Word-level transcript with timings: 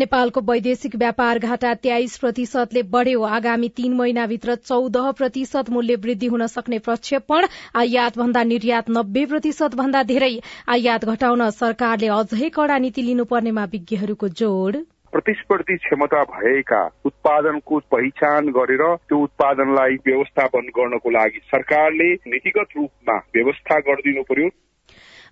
नेपालको 0.00 0.40
वैदेशिक 0.42 0.94
व्यापार 0.96 1.38
घाटा 1.40 1.72
तेइस 1.76 2.16
प्रतिशतले 2.18 2.82
बढ़्यो। 2.92 3.22
आगामी 3.30 3.68
तीन 3.76 3.94
महिनाभित्र 3.94 4.54
चौध 4.62 4.96
प्रतिशत 5.16 5.70
मूल्य 5.70 5.94
वृद्धि 6.04 6.26
हुन 6.26 6.46
सक्ने 6.46 6.78
प्रक्षेपण। 6.78 7.46
आयात 7.76 8.16
भन्दा 8.18 8.42
निर्यात 8.44 8.90
नब्बे 8.90 9.24
प्रतिशत 9.26 9.74
भन्दा 9.76 10.02
धेरै। 10.12 10.30
आयात 10.68 11.04
घटाउन 11.06 11.48
सरकारले 11.56 12.08
अझै 12.14 12.48
कड़ा 12.50 12.78
नीति 12.78 13.02
लिनुपर्नेमा 13.02 13.64
विज्ञहरूको 13.72 14.28
जोड़। 14.40 14.76
प्रतिस्पर्धी 15.12 15.76
क्षमता 15.76 16.22
भएका 16.24 16.80
उत्पादनको 17.04 17.78
पहिचान 17.90 18.48
गरेर 18.56 18.84
त्यो 19.08 19.18
उत्पादनलाई 19.18 19.94
व्यवस्थापन 20.06 20.72
गर्नको 20.76 21.10
लागि 21.10 21.40
सरकारले 21.46 22.10
नीतिगत 22.30 22.76
रूपमा 22.76 23.16
व्यवस्था 23.36 23.78
गरिदिनु 23.88 24.22
पर्यो। 24.22 24.48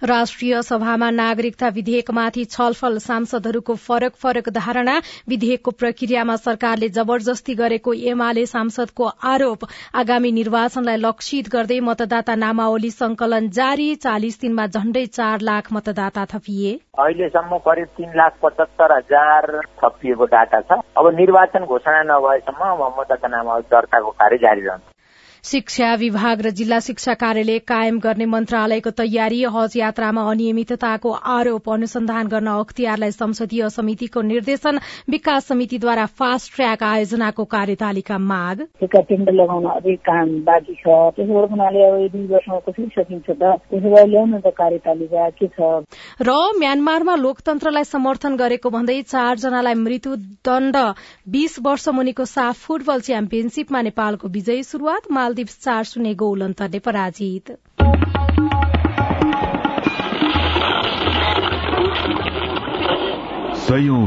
राष्ट्रिय 0.03 0.61
सभामा 0.63 1.11
नागरिकता 1.11 1.69
विधेयकमाथि 1.69 2.45
छलफल 2.45 2.99
सांसदहरूको 2.99 3.75
फरक 3.77 4.15
फरक 4.15 4.49
धारणा 4.49 4.97
विधेयकको 5.29 5.71
प्रक्रियामा 5.71 6.37
सरकारले 6.37 6.89
जबरजस्ती 6.89 7.55
गरेको 7.55 7.93
एमाले 7.93 8.45
सांसदको 8.47 9.09
आरोप 9.25 9.65
आगामी 9.95 10.31
निर्वाचनलाई 10.33 10.97
लक्षित 10.97 11.49
गर्दै 11.53 11.81
मतदाता 11.81 12.35
नामावली 12.35 12.91
संकलन 12.91 13.49
जारी। 13.51 13.95
चालिस 13.95 14.41
दिनमा 14.41 14.67
झण्डै 14.67 15.05
चार 15.07 15.41
लाख 15.41 15.73
मतदाता 15.73 16.25
थपिए। 16.25 16.73
अहिलेसम्म 16.99 17.59
करिब 17.59 17.89
तीन 17.97 18.11
लाख 18.17 18.39
पचहत्तर 18.43 18.97
हजार 18.97 19.61
थपिएको 19.83 20.25
डाटा 20.25 20.61
छ। 20.61 20.79
अब 20.99 21.11
निर्वाचन 21.15 21.65
घोषणा 21.65 22.03
नभएसम्म 22.03 22.71
मतदाता 23.01 23.29
नामावली 23.29 23.69
दर्ताको 23.71 24.11
कार्य 24.11 24.37
जारी 24.37 24.61
रहन्छ। 24.61 24.83
शिक्षा 25.44 25.94
विभाग 25.94 26.41
र 26.41 26.50
जिल्ला 26.50 26.78
शिक्षा 26.81 27.14
कार्यालय 27.14 27.58
कायम 27.69 27.98
गर्ने 27.98 28.25
मन्त्रालयको 28.27 28.91
तयारी 28.91 29.42
हज 29.55 29.77
यात्रामा 29.77 30.22
अनियमितताको 30.31 31.11
आरोप 31.11 31.70
अनुसन्धान 31.70 32.28
गर्न 32.28 32.47
अख्तियारलाई 32.48 33.11
संसदीय 33.12 33.69
समितिको 33.70 34.22
निर्देशन 34.22 34.78
विकास 35.11 35.47
समितिद्वारा 35.48 36.06
फास्ट 36.19 36.55
ट्र्याक 36.55 36.83
आयोजनाको 36.83 37.44
कार्यतालिका 37.44 38.19
माग। 38.19 38.66
टेन्डर 38.83 39.33
लगाउन 39.33 39.66
अझै 39.70 39.94
काम 40.09 40.28
बाँकी 40.44 40.75
छ। 40.75 40.98
त्यसो 41.16 41.47
हुनाले 41.47 41.84
अब 41.86 41.97
दुई 42.12 42.27
वर्षमा 42.27 42.59
कसरी 42.69 42.86
सकिन्छ 42.97 43.31
त? 43.31 43.42
त्यसो 43.70 43.89
भए 43.94 44.05
ल्याउन 44.06 44.41
त 44.41 44.53
कार्यतालिका 44.59 45.28
के 45.39 45.47
छ? 45.47 45.86
र 46.20 46.36
म्यानमारमा 46.59 47.14
लोकतन्त्रलाई 47.16 47.84
समर्थन 47.84 48.37
गरेको 48.37 48.71
भन्दै 48.71 49.00
चारजनालाई 49.03 49.75
मृत्युदण्ड 49.87 50.77
बीस 51.28 51.59
वर्ष 51.62 51.88
मुनिको 51.94 52.25
साफ 52.25 52.66
फुटबल 52.66 53.00
च्याम्पियनशीपमा 53.09 53.82
नेपालको 53.88 54.28
विजयी 54.28 54.62
शुरूआत 54.62 55.10
मालदिप्स 55.28 55.56
चार 55.62 55.84
शून्य 55.84 56.12
गोल 56.15 56.43
अन्तरले 56.43 56.78
पराजित। 56.78 57.50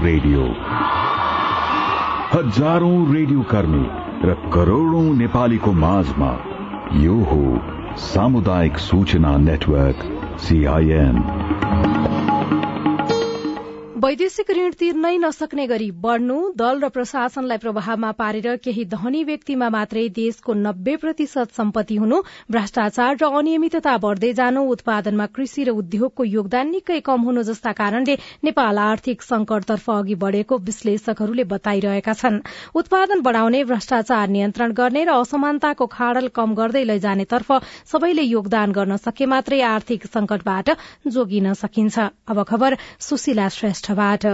रेडियो। 0.02 0.46
हजारौं 2.34 3.14
रेडियो 3.14 3.42
कर्मी 3.52 3.86
र 4.26 4.34
करोड़ौं 4.54 5.04
नेपालीको 5.18 5.72
माझमा 5.72 6.32
यो 7.04 7.18
हो 7.32 7.44
सामुदायिक 7.98 8.78
सूचना 8.78 9.38
नेटवर्क 9.38 10.00
सीआईएन 10.40 11.18
वैदेशिक 14.02 14.52
ऋण 14.58 14.72
तिर्नै 14.80 15.18
नसक्ने 15.22 15.66
गरी 15.70 15.88
बढ़नु 16.04 16.36
दल 16.60 16.80
र 16.84 16.88
प्रशासनलाई 16.94 17.58
प्रभावमा 17.64 18.10
पारेर 18.20 18.56
केही 18.64 18.86
धनी 18.94 19.24
व्यक्तिमा 19.24 19.68
मात्रै 19.76 20.06
देशको 20.16 20.54
नब्बे 20.62 20.96
प्रतिशत 21.04 21.52
सम्पत्ति 21.58 21.98
हुनु 22.04 22.18
भ्रष्टाचार 22.56 23.20
र 23.22 23.30
अनियमितता 23.40 23.94
बढ़दै 24.06 24.32
जानु 24.40 24.64
उत्पादनमा 24.76 25.26
कृषि 25.36 25.66
र 25.68 25.76
उद्योगको 25.82 26.26
योगदान 26.28 26.72
निकै 26.72 26.98
कम 27.10 27.28
हुनु 27.30 27.44
जस्ता 27.50 27.74
कारणले 27.82 28.16
नेपाल 28.50 28.80
आर्थिक 28.86 29.22
संकटतर्फ 29.22 29.92
अघि 29.92 30.16
बढ़ेको 30.24 30.58
विश्लेषकहरूले 30.72 31.46
बताइरहेका 31.54 32.18
छन्। 32.24 32.42
उत्पादन 32.76 33.22
बढ़ाउने 33.22 33.64
भ्रष्टाचार 33.74 34.34
नियन्त्रण 34.38 34.76
गर्ने 34.82 35.06
र 35.12 35.20
असमानताको 35.20 35.90
खाडल 35.94 36.32
कम 36.40 36.58
गर्दै 36.62 36.84
लैजानेतर्फ 36.86 37.54
सबैले 37.94 38.26
योगदान 38.32 38.76
गर्न 38.80 38.98
सके 39.06 39.30
मात्रै 39.36 39.62
आर्थिक 39.70 40.12
संकटबाट 40.18 40.76
जोगिन 41.14 41.54
सकिन्छ। 41.62 42.10
श्रेष्ठ। 43.52 43.91
पाठबाट 43.96 44.26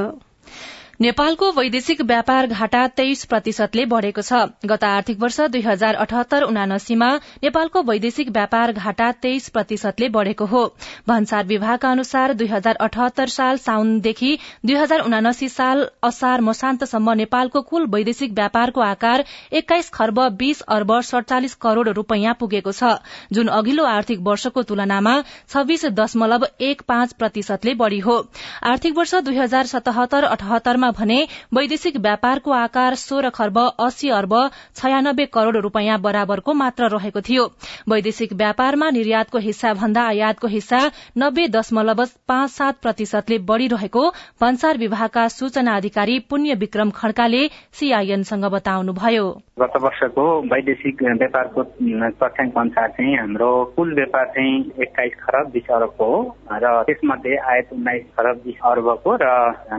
नेपालको 1.00 1.50
वैदेशिक 1.52 2.02
व्यापार 2.02 2.46
घाटा 2.48 2.80
तेइस 2.90 3.24
प्रतिशतले 3.26 3.84
बढ़ेको 3.86 4.22
छ। 4.22 4.38
गत 4.66 4.84
आर्थिक 4.84 5.20
वर्ष 5.20 5.40
दुई 5.48 5.62
हजार 5.62 5.96
अठहत्तर 5.96 6.44
उनासीमा 6.44 7.10
नेपालको 7.44 7.82
वैदेशिक 7.84 8.30
व्यापार 8.30 8.72
घाटा 8.74 9.12
तेइस 9.22 9.50
प्रतिशतले 9.50 10.10
बढ़ेको 10.10 10.46
हो। 10.46 10.62
भन्सार 11.08 11.46
विभागका 11.46 11.92
अनुसार 11.92 12.34
दुई 12.34 12.48
हजार 12.48 12.76
अठहत्तर 12.82 13.28
साल 13.28 13.58
साउनदेखि 13.58 14.32
दुई 14.66 14.76
हजार 14.76 15.02
उनासी 15.02 15.50
साल 15.50 15.86
असार 16.04 16.42
मसान्तसम्म 16.42 17.14
नेपालको 17.16 17.62
कुल 17.70 17.86
वैदेशिक 17.90 18.34
व्यापारको 18.34 18.82
आकार 18.82 19.26
एक्काइस 19.54 19.90
खर्ब 19.92 20.24
बीस 20.40 20.62
अर्ब 20.70 20.96
सड़चालिस 21.04 21.56
करोड़ 21.58 21.88
रूपियाँ 21.92 22.36
पुगेको 22.40 22.72
छ। 22.72 22.92
जुन 23.32 23.54
अघिल्लो 23.60 23.86
आर्थिक 23.86 24.26
वर्षको 24.30 24.64
तुलनामा 24.66 25.16
छब्बीस 25.30 25.86
दशमलव 26.02 26.48
एक 26.64 26.82
पाँच 26.88 27.14
प्रतिशतले 27.16 27.78
बढ़ी 27.78 28.00
हो। 28.02 28.20
आर्थिक 28.66 28.98
वर्ष 28.98 29.16
दुई 29.24 29.38
हजार 29.38 29.74
सतहत्तर 29.76 30.32
अठहत्तरमा 30.34 30.86
भने 30.92 31.18
वैदेशिक 31.54 31.98
व्यापारको 31.98 32.52
आकार 32.54 32.96
सोह्र 32.98 33.30
खर्ब 33.30 33.58
अस्सी 33.80 34.10
अर्ब 34.12 34.34
छयानब्बे 34.76 35.26
करोड़ 35.34 35.58
रूपियाँ 35.58 36.00
बराबरको 36.02 36.54
मात्र 36.54 36.90
रहेको 36.90 37.22
थियो। 37.22 37.46
वैदेशिक 37.90 38.34
व्यापारमा 38.34 38.90
निर्यातको 38.90 39.38
हिस्सा 39.40 39.74
भन्दा 39.74 40.04
आयातको 40.08 40.48
हिस्सा 40.48 40.80
नब्बे 41.18 41.48
दशमलव 41.50 42.04
पाँच 42.28 42.50
सात 42.52 42.82
प्रतिशतले 42.82 43.38
बढ़िरहेको 43.48 44.08
भन्सार 44.42 44.78
विभागका 44.78 45.28
सूचना 45.30 45.76
अधिकारी 45.76 46.20
पुण्य 46.30 46.54
विक्रम 46.56 46.90
खड्काले 46.96 47.48
सीआईएनसँग 47.74 48.46
बताउनुभयो। 48.52 49.28
गत 49.60 49.78
वर्षको 49.82 50.26
वैदेशिक 50.48 51.04
व्यापारको 51.04 51.64
तथ्याङ्क 51.64 52.58
अनुसार 52.58 52.90
चाहिँ 52.90 53.16
हाम्रो 53.18 53.50
कुल 53.76 53.94
व्यापार 53.96 54.26
चाहिँ 54.28 54.56
एक्काइस 54.82 55.14
खरब 55.22 55.50
बिस 55.54 55.72
अरबको 55.72 56.06
हो 56.08 56.36
र 56.54 56.84
त्यसमध्ये 56.84 57.36
आयात 57.52 57.74
उन्नाइस 57.74 58.04
खरब 58.18 58.42
बिस 58.46 58.60
अर्बको 58.66 59.16
र 59.22 59.26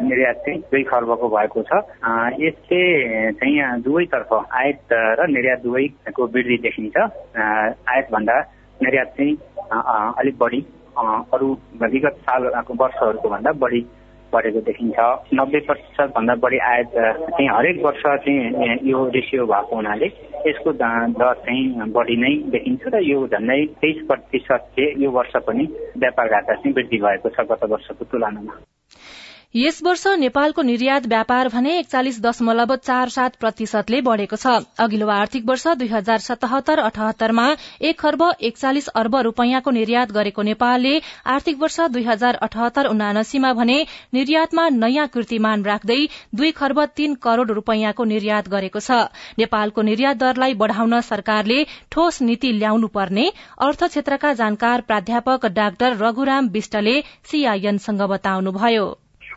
निर्यात 0.03 0.37
चाहिँ 0.37 0.61
दुई 0.73 0.83
खर्बको 0.99 1.29
भएको 1.31 1.63
छ। 1.63 1.73
यसले 2.43 2.83
चाहिँ 3.39 3.83
दुवैतर्फ 3.83 4.33
आयात 4.35 4.99
र 5.21 5.27
निर्यात 5.31 5.63
दुवैको 5.63 6.27
वृद्धि 6.27 6.57
देखिन्छ। 6.67 6.97
आयात 6.97 8.11
भन्दा 8.13 8.41
निर्यात 8.81 9.15
चाहिँ 9.17 9.37
अलिक 10.19 10.39
बढी 10.39 10.61
अरू 10.99 11.47
विगत 11.83 12.17
सालको 12.27 12.75
वर्षहरूको 12.75 13.29
भन्दा 13.29 13.53
बढी 13.63 13.81
बढेको 14.33 14.61
देखिन्छ। 14.61 14.99
नब्बे 15.35 15.61
प्रतिशत 15.67 16.13
भन्दा 16.17 16.35
बढी 16.37 16.59
आयात 16.61 16.91
चाहिँ 16.95 17.49
हरेक 17.49 17.85
वर्ष 17.85 18.03
चाहिँ 18.03 18.77
यो 18.85 19.05
रेसियो 19.15 19.47
भएको 19.47 19.77
हुनाले 19.77 20.07
यसको 20.47 20.73
दर 20.73 21.33
चाहिँ 21.47 21.91
बढी 21.93 22.17
नै 22.17 22.35
देखिन्छ 22.53 22.83
र 22.95 23.03
यो 23.03 23.27
झन्डै 23.27 23.61
तेइस 23.81 24.05
प्रतिशत 24.09 24.81
यो 24.99 25.11
वर्ष 25.11 25.37
पनि 25.47 25.65
व्यापार 25.97 26.29
घाटा 26.29 26.55
चाहिँ 26.55 26.75
वृद्धि 26.75 26.99
भएको 26.99 27.29
छ 27.31 27.47
गत 27.51 27.65
वर्षको 27.71 28.05
तुलनामा। 28.05 28.55
यस 29.55 29.81
वर्ष 29.83 30.03
नेपालको 30.19 30.63
निर्यात 30.63 31.07
व्यापार 31.07 31.49
भने 31.49 31.77
एकचालिस 31.79 32.21
दशमलव 32.23 32.75
चार 32.79 33.09
सात 33.09 33.37
प्रतिशतले 33.37 34.01
बढ़ेको 34.01 34.37
छ। 34.37 34.53
अघिल्लो 34.79 35.07
आर्थिक 35.09 35.47
वर्ष 35.49 35.67
दुई 35.79 35.89
हजार 35.89 36.19
सतहत्तर 36.19 36.79
अठहत्तरमा 36.81 37.47
एक 37.83 37.99
खर्ब 38.01 38.25
एकचालिस 38.41 38.89
अर्ब 38.95 39.17
रूपियाँको 39.29 39.71
निर्यात 39.71 40.13
गरेको 40.13 40.43
नेपालले 40.43 40.93
आर्थिक 41.37 41.59
वर्ष 41.61 41.81
दुई 41.97 42.05
हजार 42.05 42.41
अठहत्तर 42.49 42.91
उनासीमा 42.91 43.53
भने 43.55 43.79
निर्यातमा 44.15 44.69
नयाँ 44.75 45.09
कीर्तिमान 45.09 45.65
राख्दै 45.65 45.99
दुई 46.35 46.53
खर्ब 46.61 46.85
तीन 46.97 47.15
करोड़ 47.23 47.51
रूपियाँको 47.53 48.05
निर्यात 48.05 48.49
गरेको 48.51 48.81
छ। 48.81 49.01
नेपालको 49.39 49.89
निर्यात 49.91 50.17
दरलाई 50.19 50.61
बढ़ाउन 50.61 51.01
सरकारले 51.09 51.65
ठोस 51.91 52.23
नीति 52.23 52.53
ल्याउनु 52.61 52.95
पर्ने 53.01 53.29
अर्थ 53.65 53.85
क्षेत्रका 53.89 54.33
जानकार 54.45 54.89
प्राध्यापक 54.93 55.53
डाक्टर 55.57 56.01
रघुराम 56.05 56.49
विष्टले 56.53 57.01
सीआईएनसँग 57.27 58.09
बताउनुभयो। 58.11 58.89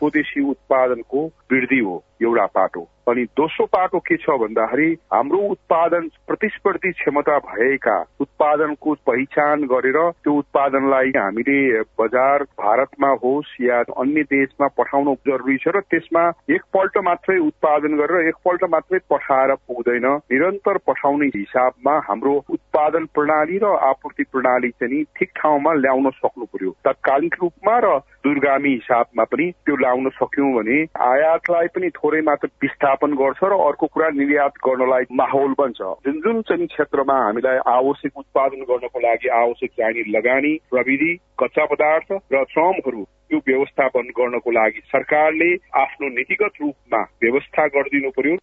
स्वदेशी 0.02 0.40
उत्पादनको 0.40 1.26
वृद्धि 1.26 1.78
हो। 1.78 2.04
एउटा 2.22 2.46
पाटो 2.54 2.88
अनि 3.08 3.22
दोस्रो 3.38 3.64
पाटो 3.66 3.98
के 3.98 4.16
छ 4.16 4.34
भन्दाखेरि 4.40 4.88
हाम्रो 5.12 5.38
उत्पादन 5.52 6.08
प्रतिस्पर्धी 6.26 6.90
क्षमता 6.92 7.38
भएका 7.46 7.96
उत्पादनको 8.20 8.94
पहिचान 9.06 9.64
गरेर 9.72 9.98
त्यो 10.22 10.34
उत्पादनलाई 10.38 11.10
हामीले 11.16 11.80
बजार 12.00 12.42
भारतमा 12.62 13.08
होस् 13.24 13.56
या 13.60 13.80
अन्य 14.02 14.22
देशमा 14.34 14.66
पठाउनु 14.78 15.14
जरुरी 15.28 15.56
छ 15.56 15.74
र 15.76 15.80
त्यसमा 15.90 16.22
एकपल्ट 16.58 16.98
मात्रै 17.08 17.38
उत्पादन 17.48 17.96
गरेर 17.96 18.28
एकपल्ट 18.28 18.64
मात्रै 18.74 18.98
पठाएर 19.10 19.54
पुग्दैन. 19.66 20.06
निरन्तर 20.32 20.78
पठाउने 20.86 21.26
हिसाबमा 21.36 21.96
हाम्रो 22.08 22.34
उत्पादन 22.50 23.04
प्रणाली 23.14 23.58
र 23.64 23.74
आपूर्ति 23.90 24.24
प्रणाली 24.32 24.70
चाहिँ 24.78 25.02
ठिक 25.18 25.30
ठाउँमा 25.36 25.72
ल्याउन 25.82 26.10
सक्नु 26.22 26.44
पर्यो. 26.54 26.70
तत्कालिक 26.86 27.34
रूपमा 27.42 27.78
र 27.84 27.98
दूरगामी 28.24 28.70
हिसाबमा 28.70 29.24
पनि 29.24 29.50
त्यो 29.66 29.76
ल्याउन 29.76 30.08
सक्यौं 30.22 30.52
भने 30.54 30.78
आयातलाई 31.10 31.66
पनि 31.74 31.88
थोरै 31.90 32.11
मात्र 32.20 32.48
विस्थापन 32.62 33.14
गर्छ 33.14 33.38
र 33.42 33.52
अर्को 33.52 33.86
कुरा 33.86 34.08
निर्यात 34.08 34.52
गर्नलाई 34.66 35.04
माहौल 35.12 35.54
बन्छ। 35.58 35.80
जुन 35.80 36.20
जुन 36.20 36.42
चाहिँ 36.42 36.66
क्षेत्रमा 36.66 37.14
हामीलाई 37.14 37.56
आवश्यक 37.56 38.18
उत्पादन 38.18 38.62
गर्नको 38.62 39.00
लागि 39.00 39.28
आवश्यक 39.28 39.70
चाहिने 39.70 40.18
लगानी 40.18 40.58
प्रविधि 40.70 41.18
कच्चा 41.38 41.64
पदार्थ 41.64 42.12
र 42.12 42.44
श्रमहरू 42.44 43.06
यो 43.32 43.38
व्यवस्थापन 43.38 44.00
गर्नको 44.00 44.50
लागि 44.50 44.80
सरकारले 44.84 45.54
आफ्नो 45.54 46.08
नीतिगत 46.08 46.52
रूपमा 46.62 47.02
व्यवस्था 47.02 47.66
गरिदिनु 47.66 48.10
पर्यो। 48.10 48.36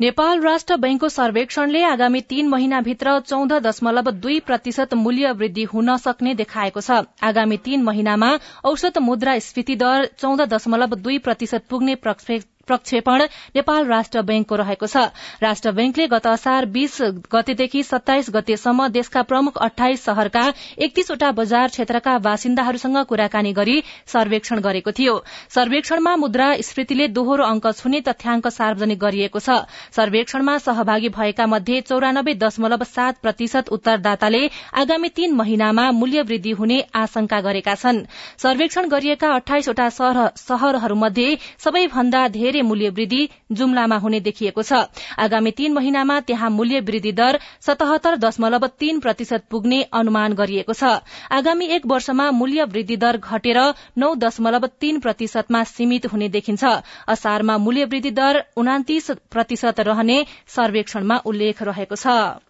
नेपाल 0.00 0.40
राष्ट्र 0.40 0.76
बैंकको 0.82 1.08
सर्वेक्षणले 1.08 1.82
आगामी 1.84 2.20
तीन 2.28 2.46
महिनाभित्र 2.48 3.18
चौध 3.22 3.52
दशमलव 3.66 4.10
दुई 4.20 4.38
प्रतिशत 4.40 4.94
मूल्य 5.00 5.32
वृद्धि 5.40 5.64
हुन 5.72 5.96
सक्ने 6.04 6.32
देखाएको 6.34 6.80
छ। 6.86 7.00
आगामी 7.30 7.56
तीन 7.66 7.82
महिनामा 7.88 8.30
औसत 8.70 8.98
मुद्रा 9.08 9.38
स्फीति 9.48 9.76
दर 9.84 10.06
चौध 10.18 10.40
दशमलव 10.54 10.94
दुई 11.02 11.18
प्रतिशत 11.28 11.66
पुग्ने 11.70 11.94
प्रक्षेपण 12.70 13.22
नेपाल 13.56 13.86
राष्ट्र 13.86 14.22
बैंकको 14.24 14.56
रहेको 14.56 14.86
छ। 14.86 15.04
राष्ट्र 15.42 15.70
बैंकले 15.72 16.06
गत 16.08 16.26
असार 16.28 16.64
बीस 16.70 16.96
गतेदेखि 17.34 17.82
सत्ताइस 17.84 18.30
गतेसम्म 18.30 18.88
देशका 18.90 19.22
प्रमुख 19.24 19.58
अठाइस 19.60 20.04
शहरका 20.04 20.44
एकतीसवटा 20.80 21.30
बजार 21.34 21.68
क्षेत्रका 21.70 22.16
बासिन्दाहरूसँग 22.20 22.98
कुराकानी 23.08 23.52
गरी 23.52 23.76
सर्वेक्षण 24.08 24.60
गरेको 24.60 24.90
थियो। 24.92 25.14
सर्वेक्षणमा 25.50 26.14
मुद्रा 26.16 26.48
स्फीतिले 26.62 27.06
दोहोरो 27.10 27.44
अंक 27.44 27.66
छुने 27.74 28.00
तथ्याङ्क 28.02 28.48
सार्वजनिक 28.50 28.98
गरिएको 29.00 29.40
छ। 29.40 29.56
सर्वेक्षणमा 29.96 30.56
सहभागी 30.60 31.08
भएका 31.10 31.46
मध्ये 31.46 31.80
चौरानब्बे 31.82 32.34
दशमलव 32.36 32.84
सात 32.86 33.20
प्रतिशत 33.22 33.68
उत्तरदाताले 33.70 34.42
आगामी 34.76 35.08
तीन 35.16 35.34
महिनामा 35.34 35.90
मूल्य 35.92 36.22
वृद्धि 36.22 36.50
हुने 36.52 36.78
आशंका 36.94 37.40
गरेका 37.40 37.74
छन्। 37.74 38.04
सर्वेक्षण 38.38 38.88
गरिएका 38.88 39.32
अठाइसवटा 39.34 39.88
शहरहरूमध्ये 40.38 41.28
सबैभन्दा 41.58 42.26
धेरै 42.30 42.59
मूल्य 42.62 42.88
वृद्धि 42.90 43.28
जुम्लामा 43.52 43.96
हुने 43.96 44.20
देखिएको 44.20 44.62
छ। 44.62 44.72
आगामी 45.18 45.50
तीन 45.50 45.72
महिनामा 45.72 46.18
त्यहाँ 46.20 46.50
मूल्य 46.50 46.80
वृद्धि 46.80 47.12
दर 47.12 47.38
सतहत्तर 47.60 48.16
दशमलव 48.16 48.66
तीन 48.78 49.00
प्रतिशत 49.00 49.44
पुग्ने 49.50 49.82
अनुमान 49.92 50.32
गरिएको 50.34 50.72
छ। 50.72 51.00
आगामी 51.30 51.66
एक 51.68 51.86
वर्षमा 51.86 52.30
मूल्य 52.32 52.64
वृद्धि 52.66 52.96
दर 52.96 53.16
घटेर 53.16 53.58
नौ 53.98 54.14
दशमलव 54.16 54.66
तीन 54.80 55.00
प्रतिशतमा 55.00 55.64
सीमित 55.66 56.06
हुने 56.06 56.28
देखिन्छ। 56.28 56.64
असारमा 57.08 57.58
मूल्य 57.58 57.84
वृद्धि 57.86 58.10
दर 58.12 58.44
उनातिस 58.56 59.10
प्रतिशत 59.30 59.80
रहने 59.80 60.24
सर्वेक्षणमा 60.48 61.16
उल्लेख 61.26 61.62
रहेको 61.62 61.96
छ। 61.96 62.49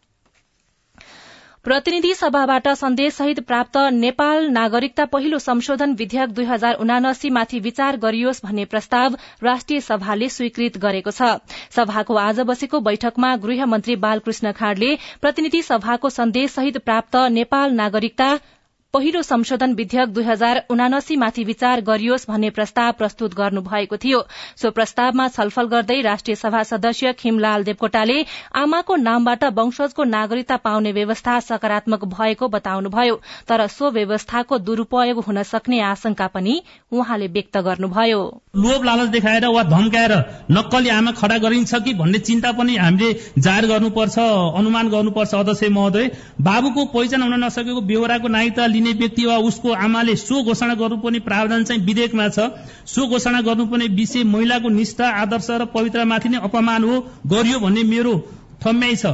प्रतिनिधि 1.65 2.13
सभाबाट 2.15 2.69
सन्देशसहित 2.71 3.41
प्राप्त 3.41 3.77
नेपाल 3.95 4.47
नागरिकता 4.51 5.05
पहिलो 5.07 5.39
संशोधन 5.39 5.93
विधेयक 5.95 6.31
दुई 6.35 6.45
हजार 6.45 6.75
उनासी 6.81 7.31
माथि 7.31 7.59
विचार 7.61 7.97
गरियोस् 7.97 8.41
भन्ने 8.45 8.65
प्रस्ताव 8.65 9.17
राष्ट्रिय 9.43 9.81
सभाले 9.81 10.29
स्वीकृत 10.31 10.79
गरेको 10.79 11.11
छ। 11.11 11.29
सभाको 11.77 12.15
आज 12.19 12.41
बसेको 12.49 12.81
बैठकमा 12.81 13.35
गृहमन्त्री 13.45 13.97
बालकृष्ण 14.07 14.53
खाड़ले 14.53 14.95
प्रतिनिधि 15.21 15.63
सभाको 15.63 16.11
सन्देशसहित 16.11 16.79
प्राप्त 16.85 17.17
नेपाल 17.37 17.77
नागरिकता 17.77 18.31
पहिलो 18.95 19.21
संशोधन 19.23 19.75
विधेयक 19.75 20.09
दुई 20.09 20.25
हजार 20.25 20.59
उनासी 20.71 21.17
माथि 21.17 21.43
विचार 21.45 21.81
गरियोस् 21.81 22.27
भन्ने 22.29 22.49
प्रस्ताव 22.51 22.93
प्रस्तुत 22.93 23.35
गर्नु 23.35 23.61
भएको 23.63 23.97
थियो। 23.97 24.23
सो 24.57 24.71
प्रस्तावमा 24.71 25.27
छलफल 25.29 25.67
गर्दै 25.67 26.01
राष्ट्रिय 26.03 26.35
सभा 26.37 26.63
सदस्य 26.63 27.13
खिमलाल 27.13 27.65
देवकोटाले 27.65 28.17
आमाको 28.53 28.97
नामबाट 28.99 29.45
वंशजको 29.55 30.05
नागरिकता 30.07 30.57
पाउने 30.57 30.93
व्यवस्था 30.93 31.39
सकारात्मक 31.41 32.05
भएको 32.07 32.49
बताउनुभयो। 32.49 33.21
तर 33.49 33.67
सो 33.69 33.91
व्यवस्थाको 33.91 34.59
दुरूपयोग 34.61 35.23
हुन 35.25 35.43
सक्ने 35.45 35.81
आशंका 35.83 36.27
पनि 36.27 36.61
उहाँले 36.93 37.29
व्यक्त 37.29 37.59
गर्नुभयो। 37.61 38.21
लोभ 38.57 38.85
लालच 38.85 39.09
देखाएर 39.11 39.47
वा 39.49 39.63
धम्काएर 39.71 40.17
नक्कली 40.51 40.89
आमा 40.91 41.13
खडा 41.13 41.39
गरिन्छ 41.39 41.75
कि 41.77 41.95
भन्ने 41.95 42.19
चिन्ता 42.27 42.53
पनि 42.59 42.77
हामीले 42.79 43.13
जाहेर 43.39 43.67
गर्नुपर्छ 43.67 44.19
अनुमान 44.59 44.91
गर्नुपर्छ 44.91 45.35
अध्यक्ष 45.37 45.63
महोदय। 45.71 46.11
बाबुको 46.43 46.85
पहिचान 46.91 47.23
हुन 47.23 47.45
नसकेको 47.45 47.81
बेहोराको 47.87 48.29
नागरिकता 48.29 48.67
लिने 48.81 48.99
व्यक्ति 48.99 49.25
वा 49.27 49.37
उसको 49.47 49.73
आमाले 49.85 50.17
सो 50.17 50.43
घोषणा 50.43 50.75
गर्नुपर्ने 50.75 51.21
प्रावधान 51.23 51.65
चाहिँ 51.65 51.87
विधेयकमा 51.87 52.29
छ। 52.31 52.51
सो 52.89 53.07
घोषणा 53.07 53.41
गर्नुपर्ने 53.43 53.87
विषय 53.95 54.25
महिलाको 54.27 54.69
निष्ठा 54.71 55.09
आदर्श 55.23 55.51
र 55.53 55.65
पवित्रमाथि 55.73 56.29
नै 56.29 56.39
अपमान 56.43 56.85
हो 56.85 57.01
गरियो 57.29 57.59
भन्ने 57.61 57.83
मेरो 57.87 58.15
ठम्याइ 58.63 58.97
छ। 58.97 59.13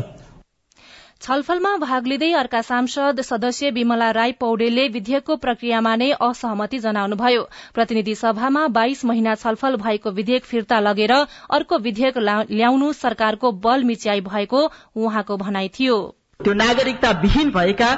छलफलमा 1.23 1.77
भाग 1.77 2.07
लिँदै 2.07 2.31
अर्का 2.35 2.61
सांसद 2.63 3.21
सदस्य 3.21 3.71
विमला 3.71 4.11
राई 4.11 4.33
पौडेलले 4.33 4.87
विधेयकको 4.89 5.37
प्रक्रियामा 5.37 5.95
नै 5.97 6.11
असहमति 6.13 6.79
जनाउनुभयो। 6.79 7.43
प्रतिनिधि 7.75 8.15
सभामा 8.15 8.67
बाइस 8.69 9.05
महिना 9.05 9.35
छलफल 9.35 9.77
भएको 9.77 10.11
विधेयक 10.13 10.45
फिर्ता 10.45 10.81
लगेर 10.81 11.13
अर्को 11.13 11.79
विधेयक 11.79 12.19
ल्याउनु 12.51 12.93
सरकारको 12.93 13.53
बल 13.65 13.85
मिच्याई 13.85 14.21
भएको 14.21 14.61
उहाँको 14.97 15.37
भनाई 15.37 15.69
थियो। 15.79 16.16
त्यो 16.45 16.53
नागरिकता 16.55 17.11
विहीन 17.21 17.51
भएका 17.51 17.89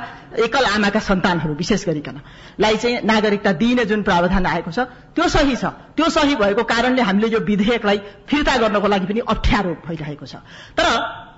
एकल 0.40 0.64
आमाका 0.64 1.00
सन्तानहरू 1.00 1.54
विशेष 1.54 1.84
गरिकन। 1.86 2.20
लाई 2.60 2.76
चाहिँ 2.76 3.00
नागरिकता 3.04 3.52
दिइने 3.52 3.84
जुन 3.84 4.02
प्रावधान 4.02 4.46
आएको 4.46 4.70
छ 4.70 4.78
त्यो 5.12 5.28
सही 5.28 5.56
छ। 5.56 5.64
त्यो 5.92 6.08
सही 6.08 6.36
भएको 6.38 6.62
कारणले 6.64 7.02
हामीले 7.02 7.28
यो 7.28 7.40
विधेयकलाई 7.44 7.98
फिर्ता 8.24 8.56
गर्नको 8.56 8.88
लागि 8.88 9.06
पनि 9.06 9.20
अप्ठ्यारो 9.28 9.72
भइरहेको 9.84 10.26
छ। 10.26 10.34
तर 10.78 10.86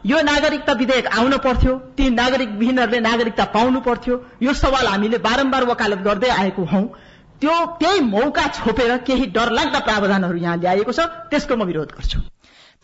यो 0.06 0.20
नागरिकता 0.22 0.72
विधेयक 0.72 1.06
आउन 1.18 1.36
पर्थ्यो 1.40 1.74
ती 1.98 2.10
नागरिक 2.14 2.50
विहीनहरूले 2.60 3.00
नागरिकता 3.00 3.44
पाउनु 3.56 3.80
पर्थ्यो। 3.80 4.14
यो 4.42 4.52
सवाल 4.54 4.86
हामीले 4.86 5.18
बारम्बार 5.18 5.64
वकालत 5.66 6.04
गर्दै 6.04 6.30
आएको 6.30 6.64
हौ। 6.64 6.82
त्यो 7.40 7.54
त्यही 7.80 8.00
मौका 8.06 8.46
छोपेर 8.54 8.96
केही 9.02 9.26
डरलाग्दा 9.34 9.78
प्रावधानहरू 9.88 10.38
यहाँ 10.38 10.56
ल्याएको 10.56 10.92
छ 10.92 11.00
त्यसको 11.32 11.56
म 11.56 11.64
विरोध 11.64 11.96
गर्छु। 11.96 12.29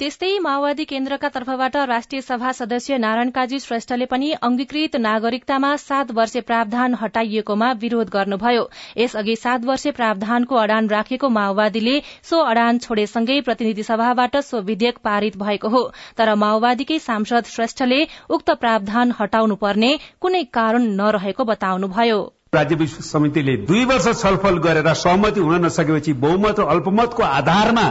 त्यस्तै 0.00 0.28
माओवादी 0.44 0.84
केन्द्रका 0.84 1.28
तर्फबाट 1.34 1.76
राष्ट्रिय 1.88 2.20
सभा 2.20 2.50
सदस्य 2.52 2.96
नारायण 2.98 3.30
काजी 3.30 3.58
श्रेष्ठले 3.58 4.06
पनि 4.06 4.30
अंगीकृत 4.46 4.96
नागरिकतामा 4.96 5.70
सात 5.76 6.10
वर्षे 6.12 6.40
प्रावधान 6.40 6.96
हटाइएकोमा 7.02 7.70
विरोध 7.80 8.10
गर्नुभयो। 8.12 8.64
यसअघि 8.96 9.36
सात 9.36 9.64
वर्षे 9.64 9.90
प्रावधानको 9.90 10.56
अडान 10.56 10.88
राखेको 10.88 11.28
माओवादीले 11.28 11.94
सो 12.30 12.40
अडान 12.44 12.78
छोडेसँगै 12.78 13.40
प्रतिनिधि 13.40 13.82
सभाबाट 13.82 14.36
सो 14.40 14.60
विधेयक 14.62 14.98
पारित 15.04 15.38
भएको 15.38 15.68
हो। 15.68 15.82
तर 16.18 16.34
माओवादीकै 16.34 16.98
सांसद 16.98 17.48
श्रेष्ठले 17.52 18.00
उक्त 18.30 18.50
प्रावधान 18.60 19.14
हटाउनु 19.20 19.56
पर्ने 19.56 19.90
कुनै 20.20 20.42
कारण 20.58 20.90
नरहेको 21.00 21.44
बताउनुभयो। 21.44 22.20
राज्य 22.54 22.86
समितिले 23.06 23.56
दुई 23.64 23.84
वर्ष 23.86 24.12
छलफल 24.20 24.60
गरेर 24.68 24.92
सहमति 24.96 25.40
हुन 25.40 25.64
नसकेपछि 25.64 26.12
बहुमत 26.26 26.60
र 26.60 26.68
अल्पमतको 26.76 27.22
आधारमा 27.30 27.86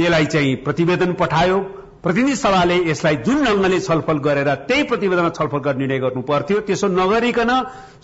यसलाई 0.00 0.26
चाहिँ 0.26 0.54
प्रतिवेदन 0.64 1.12
पठायो। 1.14 1.58
प्रतिनिधि 2.04 2.36
सभाले 2.36 2.76
यसलाई 2.84 3.16
जुन 3.26 3.44
ढंगले 3.44 3.78
छलफल 3.80 4.18
गरेर 4.24 4.48
त्यही 4.68 4.82
प्रतिवेदनमा 4.90 5.28
छलफल 5.30 5.58
गर्ने 5.66 5.78
निर्णय 5.80 5.98
गर्नु 6.00 6.22
पर्थ्यो 6.22 6.60
त्यसो 6.66 6.88
नगरिकन 6.90 7.50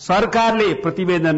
सरकारले 0.01 0.73
प्रतिवेदन 0.85 1.37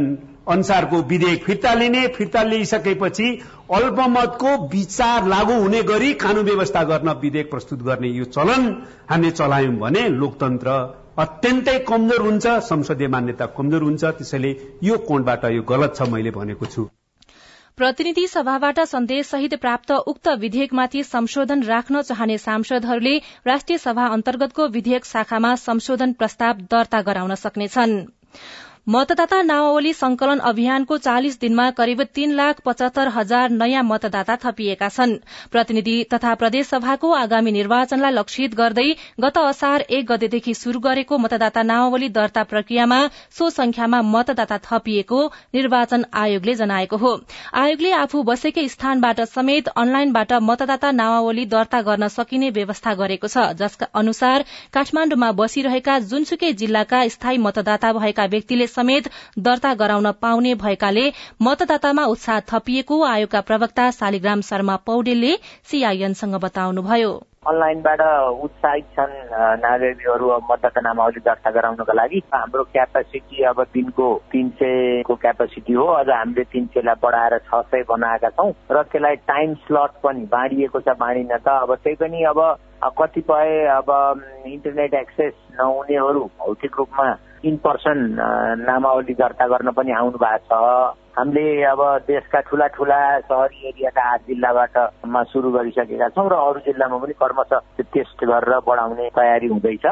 अनुसारको 0.48 1.00
विधेयक 1.10 1.44
फिर्ता 1.44 1.72
लिने 1.74 2.06
फिर्ता 2.14 2.42
लिइसकेपछि 2.42 3.26
अल्पमतको 3.72 4.56
विचार 4.68 5.26
लागू 5.26 5.60
हुने 5.62 5.82
गरी 5.82 6.12
कानून 6.22 6.44
व्यवस्था 6.44 6.82
गर्न 6.84 7.08
विधेयक 7.22 7.50
प्रस्तुत 7.50 7.82
गर्ने 7.82 8.08
यो 8.10 8.24
चलन 8.30 8.62
हामीले 9.10 9.30
चलायौं 9.32 9.76
भने 9.76 10.08
लोकतन्त्र 10.14 10.70
अत्यन्तै 11.18 11.78
कमजोर 11.88 12.20
हुन्छ 12.20 12.46
संसदीय 12.70 13.08
मान्यता 13.08 13.46
कमजोर 13.58 13.82
हुन्छ। 13.82 14.04
त्यसैले 14.18 14.56
यो 14.82 14.98
कोणबाट 15.08 15.44
यो 15.50 15.62
गलत 15.68 15.96
छ 15.96 16.08
मैले 16.08 16.30
भनेको 16.30 16.66
छु। 16.66 16.88
प्रतिनिधि 17.76 18.26
सभाबाट 18.26 18.80
सन्देश 18.80 19.26
सहित 19.26 19.54
प्राप्त 19.60 19.90
उक्त 20.06 20.28
विधेयकमाथि 20.40 21.02
संशोधन 21.04 21.62
राख्न 21.62 22.02
चाहने 22.02 22.36
सांसदहरूले 22.38 23.16
राष्ट्रिय 23.46 23.78
सभा 23.78 24.06
अन्तर्गतको 24.08 24.66
विधेयक 24.68 25.04
शाखामा 25.04 25.54
संशोधन 25.62 26.12
प्रस्ताव 26.12 26.60
दर्ता 26.70 27.00
गराउन 27.02 27.34
सक्नेछन्। 27.34 27.96
मतदाता 28.86 29.40
नामावली 29.42 29.92
संकलन 29.94 30.38
अभियानको 30.40 30.96
चालिस 30.98 31.38
दिनमा 31.40 31.68
करिब 31.70 32.02
तीन 32.14 32.32
लाख 32.34 32.60
पचहत्तर 32.64 33.08
हजार 33.08 33.50
नयाँ 33.50 33.82
मतदाता 33.82 34.36
थपिएका 34.44 34.88
छन्। 34.88 35.12
प्रतिनिधि 35.52 35.94
तथा 36.12 36.32
प्रदेशसभाको 36.34 37.10
आगामी 37.14 37.52
निर्वाचनलाई 37.52 38.12
लक्षित 38.12 38.54
गर्दै 38.54 38.86
गत 39.20 39.38
असार 39.38 39.80
एक 39.88 40.06
गतेदेखि 40.06 40.54
शुरू 40.54 40.80
गरेको 40.80 41.18
मतदाता 41.18 41.62
नामावली 41.62 42.08
दर्ता 42.08 42.42
प्रक्रियामा 42.44 42.98
सो 43.38 43.50
संख्यामा 43.50 44.00
मतदाता 44.08 44.58
थपिएको 44.64 45.20
निर्वाचन 45.54 46.04
आयोगले 46.14 46.54
जनाएको 46.54 46.96
हो। 46.96 47.14
आयोगले 47.54 47.92
आफू 47.92 48.22
बसेकै 48.24 48.66
स्थानबाट 48.68 49.20
समेत 49.28 49.68
अनलाइनबाट 49.76 50.32
मतदाता 50.42 50.90
नामावली 50.92 51.44
दर्ता 51.54 51.82
गर्न 51.82 52.08
सकिने 52.08 52.50
व्यवस्था 52.50 52.94
गरेको 52.96 53.28
छ। 53.28 53.46
जसका 53.54 53.86
अनुसार 53.94 54.44
काठमाण्डुमा 54.74 55.30
बसिरहेका 55.38 55.98
जुनसुकै 56.10 56.52
जिल्लाका 56.58 57.06
स्थायी 57.08 57.38
मतदाता 57.38 57.92
भएका 57.92 58.26
व्यक्तिले 58.26 58.70
समेत 58.74 59.10
दर्ता 59.40 59.74
गराउन 59.80 60.10
पाउने 60.22 60.54
भएकाले 60.62 61.10
मतदातामा 61.42 62.04
उत्साह 62.12 62.40
थपिएको 62.52 63.02
आयोगका 63.06 63.40
प्रवक्ता 63.50 63.90
शालिग्राम 63.92 64.40
शर्मा 64.42 64.76
पौडेलले 64.86 65.36
सीआईएनसँग 65.70 66.40
बताउनुभयो। 66.42 67.12
अनलाइनबाट 67.42 68.00
उत्साहित 68.42 68.84
छन् 68.96 69.14
नागरिकहरू 69.60 70.26
मतदाता 70.50 70.80
नामावली 70.80 71.20
दर्ता 71.20 71.50
गराउनको 71.50 71.92
लागि। 71.92 72.18
हाम्रो 72.34 72.62
क्यापासिटी 72.72 73.42
अब 73.50 73.62
दिनको 73.74 74.06
तिन 74.32 74.48
सयको 74.62 75.14
क्यापासिटी 75.24 75.72
हो। 75.72 75.86
अझ 75.98 76.08
हामीले 76.08 76.44
तिन 76.52 76.66
सयलाई 76.74 77.02
बढाएर 77.02 77.38
छ 77.42 77.62
सय 77.66 77.82
बनाएका 77.90 78.28
छौँ। 78.38 78.50
र 78.70 78.82
त्यसलाई 78.86 79.16
टाइम 79.26 79.54
स्लट 79.66 79.90
पनि 80.04 80.22
बाँडिएको 80.30 80.80
छ 80.80 80.94
बाँडिन 81.02 81.36
त 81.42 81.48
अब 81.66 81.74
त्यही 81.82 81.96
पनि 81.98 82.22
अब 82.30 82.40
कतिपय 82.90 83.66
अब 83.72 83.90
इन्टरनेट 84.46 84.94
एक्सेस 84.94 85.34
नहुनेहरू 85.60 86.24
भौतिक 86.38 86.76
रूपमा 86.78 87.06
इन 87.44 87.56
पर्सन 87.56 87.98
नामावली 88.66 89.14
दर्ता 89.14 89.46
गर्न 89.46 89.70
पनि 89.70 89.92
आउनु 89.92 90.18
भएको 90.18 90.46
छ। 90.46 90.96
हामीले 91.18 91.44
अब 91.64 91.80
देशका 92.08 92.40
ठुला 92.40 92.66
ठुला 92.66 92.98
सहरी 93.20 93.68
एरियाका 93.68 94.02
आठ 94.12 94.20
जिल्लाबाट 94.26 94.76
सुरु 95.32 95.50
गरिसकेका 95.50 96.08
छौँ 96.08 96.28
र 96.30 96.34
अरू 96.34 96.60
जिल्लामा 96.66 96.98
पनि 96.98 97.14
कर्मश 97.22 97.52
टेस्ट 97.92 98.24
गरेर 98.24 98.58
बढाउने 98.66 99.08
तयारी 99.16 99.46
हुँदैछ। 99.46 99.86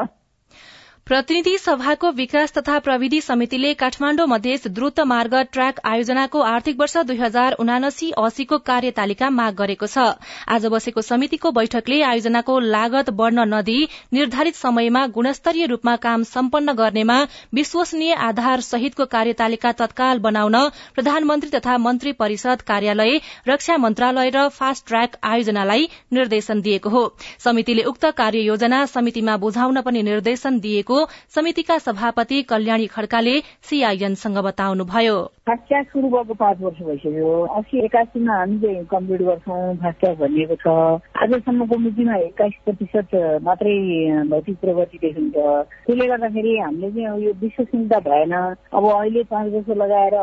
प्रतिनिधि 1.07 1.57
सभाको 1.57 2.09
विकास 2.11 2.51
तथा 2.53 2.77
प्रविधि 2.79 3.19
समितिले 3.21 3.73
काठमाण्डु 3.73 4.25
मधेस 4.27 4.67
द्रुत 4.69 4.99
मार्ग 5.07 5.33
ट्र्याक 5.53 5.79
आयोजनाको 5.85 6.39
आर्थिक 6.41 6.79
वर्ष 6.79 6.95
दुई 7.07 7.17
हजार 7.17 7.53
उनासी 7.59 8.09
अस्सीको 8.17 8.57
कार्यतालिका 8.61 9.29
माग 9.29 9.55
गरेको 9.55 9.87
छ। 9.87 10.05
आज 10.47 10.65
बसेको 10.73 11.01
समितिको 11.01 11.51
बैठकले 11.51 12.01
आयोजनाको 12.03 12.59
लागत 12.67 13.09
बढ़न 13.13 13.47
नदिई 13.53 13.87
निर्धारित 14.13 14.55
समयमा 14.55 15.05
गुणस्तरीय 15.17 15.65
रूपमा 15.73 15.95
काम 16.05 16.23
सम्पन्न 16.29 16.73
गर्नेमा 16.73 17.17
विश्वसनीय 17.53 18.13
आधार 18.29 18.61
सहितको 18.61 19.05
कार्यतालिका 19.07 19.71
तत्काल 19.81 20.19
बनाउन 20.19 20.59
प्रधानमन्त्री 20.95 21.49
तथा 21.57 21.77
मन्त्री 21.79 22.11
परिषद 22.21 22.61
कार्यालय 22.69 23.19
रक्षा 23.49 23.77
मन्त्रालय 23.79 24.29
र 24.35 24.47
फास्ट 24.53 24.87
ट्र्याक 24.87 25.19
आयोजनालाई 25.25 25.89
निर्देशन 26.13 26.61
दिएको 26.61 26.89
हो। 26.89 27.03
समितिले 27.41 27.83
उक्त 27.89 28.05
कार्ययोजना 28.15 28.85
समितिमा 28.95 29.37
बुझाउन 29.43 29.81
पनि 29.81 30.03
निर्देशन 30.03 30.59
दिएको 30.61 30.90
समितिका 31.35 31.77
सभापति 31.77 32.41
कल्याणी 32.43 32.87
खड्काले 32.87 33.35
सीआईएनसँग 33.69 34.37
बताउनुभयो। 34.45 35.17
फास्ट्याग 35.47 35.85
सुरु 35.85 36.07
भएको 36.07 36.33
पाँच 36.33 36.57
वर्ष 36.61 36.79
भइसक्यो। 36.87 37.31
अस्सी 37.57 37.85
एकासीमा 37.85 38.35
हामीले 38.35 38.73
कम्प्लिट 38.91 39.21
गर्छौँ 39.21 39.75
फास्ट्याग 39.83 40.15
भनिएको 40.19 40.55
छ। 40.55 40.67
आजसम्मको 41.23 41.77
मितिमा 41.77 42.15
एक्काइस 42.15 42.53
प्रतिशत 42.65 43.15
मात्रै 43.43 43.75
भौतिक 44.31 44.57
प्रगति 44.61 44.97
देखिन्छ। 45.01 45.35
त्यसले 45.35 46.07
गर्दाखेरि 46.07 46.57
हामीले 46.57 46.91
चाहिँ 46.91 47.23
यो 47.25 47.31
विश्वसनीयता 47.41 47.99
भएन। 48.07 48.33
अब 48.73 48.85
अहिले 48.91 49.23
पाँच 49.31 49.53
वर्ष 49.53 49.77
लगाएर 49.77 50.15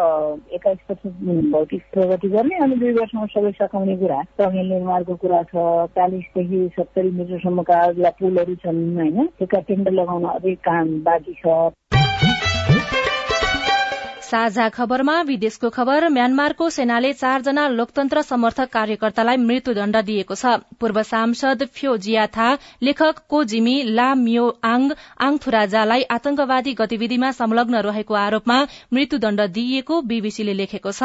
एक्काइस 0.54 0.78
प्रतिशत 0.86 1.50
भौतिक 1.52 1.82
प्रगति 1.92 2.28
गर्ने 2.28 2.56
अनि 2.64 2.76
दुई 2.76 2.92
वर्षमा 3.00 3.26
सबै 3.34 3.52
सघाउने 3.58 3.96
कुरा 3.96 4.20
टर्मिनल 4.38 4.72
निर्माणको 4.72 5.14
कुरा 5.22 5.42
छ। 5.50 5.66
चालिसदेखि 5.98 6.60
सत्तरी 6.78 7.10
मिटरसम्मका 7.10 7.80
पुलहरू 8.18 8.54
छन् 8.64 8.78
होइन? 8.96 9.26
त्यसका 9.38 9.60
टेन्डर 9.68 9.92
लगाउन 9.92 10.24
अझै 10.28 10.54
काम 10.64 10.88
बाँकी 11.02 11.34
छ 11.34 11.56
साझा 14.28 14.68
खबरमा 14.68 15.20
विदेशको 15.22 15.68
खबर 15.70 16.08
म्यानमारको 16.10 16.68
सेनाले 16.70 17.12
चारजना 17.14 17.62
लोकतन्त्र 17.70 18.22
समर्थक 18.22 18.68
कार्यकर्तालाई 18.72 19.36
मृत्युदण्ड 19.42 19.96
दिएको 20.08 20.34
छ। 20.34 20.50
पूर्व 20.80 21.02
सांसद 21.02 21.64
फ्यो 21.74 21.96
जियाथा 21.98 22.48
लेखक 22.82 23.22
को 23.26 23.42
जिमी 23.44 23.76
ला 23.90 24.08
मियो 24.14 24.44
आङ 24.64 24.84
आङथुराजालाई 25.26 26.02
आतंकवादी 26.10 26.74
गतिविधिमा 26.80 27.30
संलग्न 27.38 27.80
रहेको 27.88 28.14
आरोपमा 28.16 28.58
मृत्युदण्ड 28.92 29.46
दिइएको 29.54 30.00
बीबीसीले 30.10 30.54
लेखेको 30.60 30.92
छ। 30.92 31.02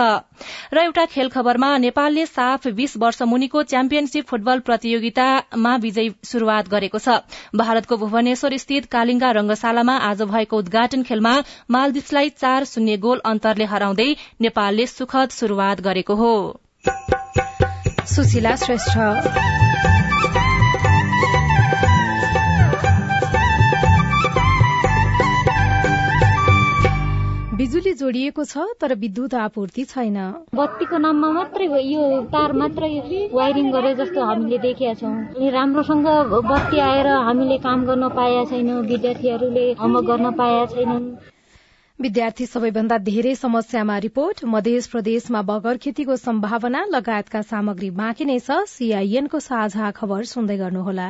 र 0.74 0.84
एउटा 0.84 1.06
खेल 1.16 1.30
खबरमा 1.30 1.72
नेपालले 1.86 2.26
साफ 2.26 2.68
बीस 2.76 2.98
वर्ष 2.98 3.22
मुनिको 3.32 3.64
च्याम्पियनशीप 3.72 4.28
फुटबल 4.28 4.66
प्रतियोगितामा 4.68 5.76
विजयी 5.78 6.14
शुरूआत 6.26 6.74
गरेको 6.76 7.00
छ। 7.00 7.24
भारतको 7.56 8.02
भुवनेश्वर 8.04 8.58
स्थित 8.58 8.92
कालिङ्गा 8.92 9.32
रंगशालामा 9.40 9.98
आज 10.12 10.28
भएको 10.36 10.58
उद्घाटन 10.58 11.04
खेलमा 11.06 11.36
मालदिप्सलाई 11.72 12.36
चार 12.38 12.72
शून्य 12.74 12.98
गोल 13.04 13.12
अन्तरले 13.26 13.66
हराउँदै 13.66 14.10
नेपालले 14.42 14.86
सुखद 14.88 15.30
शुरूआत 15.32 15.82
गरेको 15.82 16.16
हो। 16.16 16.34
सुशीला 18.06 18.56
श्रेष्ठ। 18.56 18.98
बिजुली 27.58 27.92
जोडिएको 27.94 28.44
छ 28.44 28.64
तर 28.82 28.94
विद्युत 28.96 29.34
आपूर्ति 29.36 29.84
छैन। 29.86 30.18
बत्तीको 30.56 30.98
नाममा 30.98 31.30
मात्रै 31.32 31.66
हो 31.66 31.78
यो 31.80 32.02
तार 32.34 32.54
मात्रै 32.54 32.90
वायरिङ 33.34 33.72
गरे 33.72 33.94
जस्तो 33.96 34.26
हामीले 34.26 34.58
देखेका 34.58 34.94
छौँ। 34.94 35.50
राम्रोसँग 35.52 36.08
बत्ती 36.44 36.80
आएर 36.80 37.08
हामीले 37.08 37.58
काम 37.58 37.86
गर्न 37.86 38.10
पाएका 38.10 38.44
छैनौँ 38.50 38.82
विद्यार्थीहरूले 38.84 39.66
होमवर्क 39.80 40.08
गर्न 40.08 40.32
पाएका 40.32 40.66
छैनन् 40.74 41.06
विद्यार्थी 42.04 42.46
सबैभन्दा 42.46 42.98
धेरै 43.00 43.34
समस्यामा 43.36 43.98
रिपोर्ट। 44.04 44.44
मध्य 44.46 44.80
प्रदेशमा 44.92 45.42
बगर 45.42 45.78
खेतीको 45.78 46.16
सम्भावना 46.20 46.82
लगायतका 46.92 47.42
सामग्री 47.44 47.90
बाँकी 47.96 48.26
नै 48.26 48.40
छ। 48.40 48.58
सीआईएनको 48.68 49.40
साझा 49.40 49.92
खबर 49.92 50.24
सुन्दै 50.28 50.58
गर्नुहोला। 50.58 51.08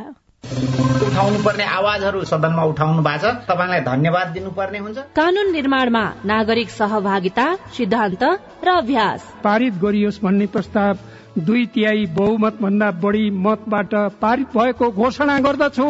उठाउनु 1.07 1.39
पर्ने 1.45 1.65
आवाजहरू 1.77 2.23
सदनमा 2.23 2.63
उठाउनु 2.63 3.01
भएको 3.01 3.25
छ। 3.25 3.49
तपाईँलाई 3.49 3.81
धन्यवाद 3.81 4.27
दिनुपर्ने 4.37 4.79
हुन्छ। 4.85 4.97
कानून 5.17 5.51
निर्माणमा 5.51 6.03
नागरिक 6.25 6.69
सहभागिता 6.69 7.47
सिद्धान्त 7.73 8.23
र 8.61 8.77
अभ्यास। 8.77 9.25
पारित 9.43 9.73
गरियोस् 9.81 10.21
भन्ने 10.21 10.47
प्रस्ताव 10.53 11.41
दुई 11.41 11.65
तिहाई 11.73 12.05
बहुमत 12.13 12.61
भन्दा 12.61 12.91
बढी 13.01 13.25
मतबाट 13.41 13.93
पारित 14.21 14.47
भएको 14.53 14.91
घोषणा 14.93 15.39
गर्दछु। 15.39 15.89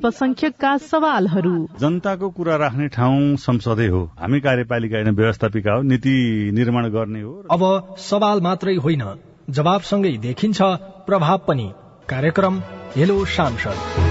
अल्पसंख्यकका 0.01 0.71
सवालहरू। 0.81 1.53
जनताको 1.79 2.29
कुरा 2.33 2.55
राख्ने 2.57 2.87
ठाउँ 2.89 3.35
संसदै 3.37 3.87
हो। 3.87 4.01
हामी 4.17 4.39
कार्यपालिका 4.41 4.97
होइन 4.97 5.09
व्यवस्थापिका 5.15 5.73
हो 5.73 5.81
नीति 5.83 6.15
निर्माण 6.53 6.89
गर्ने 6.89 7.21
हो 7.21 7.33
अब 7.51 7.61
सवाल 8.01 8.41
मात्रै 8.41 8.75
होइन 8.77 9.03
जवाबसँगै 9.49 10.17
देखिन्छ 10.25 10.59
प्रभाव 11.05 11.37
पनि। 11.47 11.67
कार्यक्रम 12.09 12.61
हेलो 12.95 13.23
सांसद। 13.27 14.10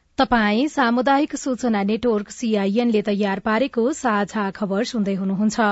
तपाई 0.21 0.65
सामुदायिक 0.67 1.31
सूचना 1.35 1.81
नेटवर्क 1.83 2.33
सीआईएनले 2.33 3.01
तयार 3.05 3.39
पारेको 3.45 3.85
साझा 3.99 4.43
खबर 4.57 4.83
सुन्दै 4.89 5.15
हुनुहुन्छ। 5.21 5.69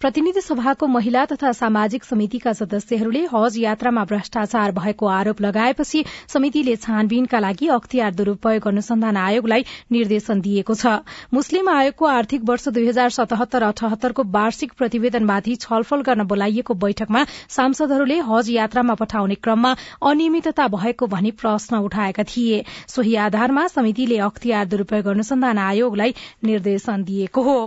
प्रतिनिधि 0.00 0.40
सभाको 0.40 0.86
महिला 0.86 1.24
तथा 1.24 1.50
सामाजिक 1.52 2.04
समितिका 2.04 2.52
सदस्यहरूले 2.52 3.20
हज 3.32 3.56
यात्रामा 3.58 4.04
भ्रष्टाचार 4.04 4.72
भएको 4.72 5.06
आरोप 5.08 5.40
लगाएपछि 5.40 6.04
समितिले 6.28 6.74
छानबिनका 6.76 7.38
लागि 7.38 7.68
अख्तियार 7.68 8.14
दुरूपयोग 8.14 8.66
अनुसन्धान 8.68 9.16
आयोगलाई 9.16 9.64
निर्देशन 9.92 10.40
दिएको 10.40 10.74
छ। 10.74 10.94
मुस्लिम 11.34 11.68
आयोगको 11.68 12.06
आर्थिक 12.06 12.44
वर्ष 12.44 12.68
दुई 12.68 12.86
हजार 12.88 13.10
सतहत्तर 13.10 13.62
अठहत्तरको 13.62 14.24
वार्षिक 14.30 14.72
प्रतिवेदनमाथि 14.78 15.54
छलफल 15.64 16.02
गर्न 16.02 16.26
बोलाइएको 16.32 16.74
बैठकमा 16.86 17.24
सांसदहरूले 17.56 18.18
हज 18.30 18.50
यात्रामा 18.50 18.94
पठाउने 18.94 19.34
क्रममा 19.42 19.74
अनियमितता 20.04 20.66
भएको 20.68 21.06
भनी 21.14 21.30
प्रश्न 21.42 21.84
उठाएका 21.90 22.24
थिए। 22.32 22.64
सोही 22.88 23.14
आधारमा 23.26 23.66
समितिले 23.68 24.18
अख्तियार 24.26 24.66
दुरूपयोग 24.74 25.06
अनुसन्धान 25.14 25.58
आयोगलाई 25.66 26.14
निर्देशन 26.44 27.04
दिएको 27.04 27.42
हो। 27.42 27.60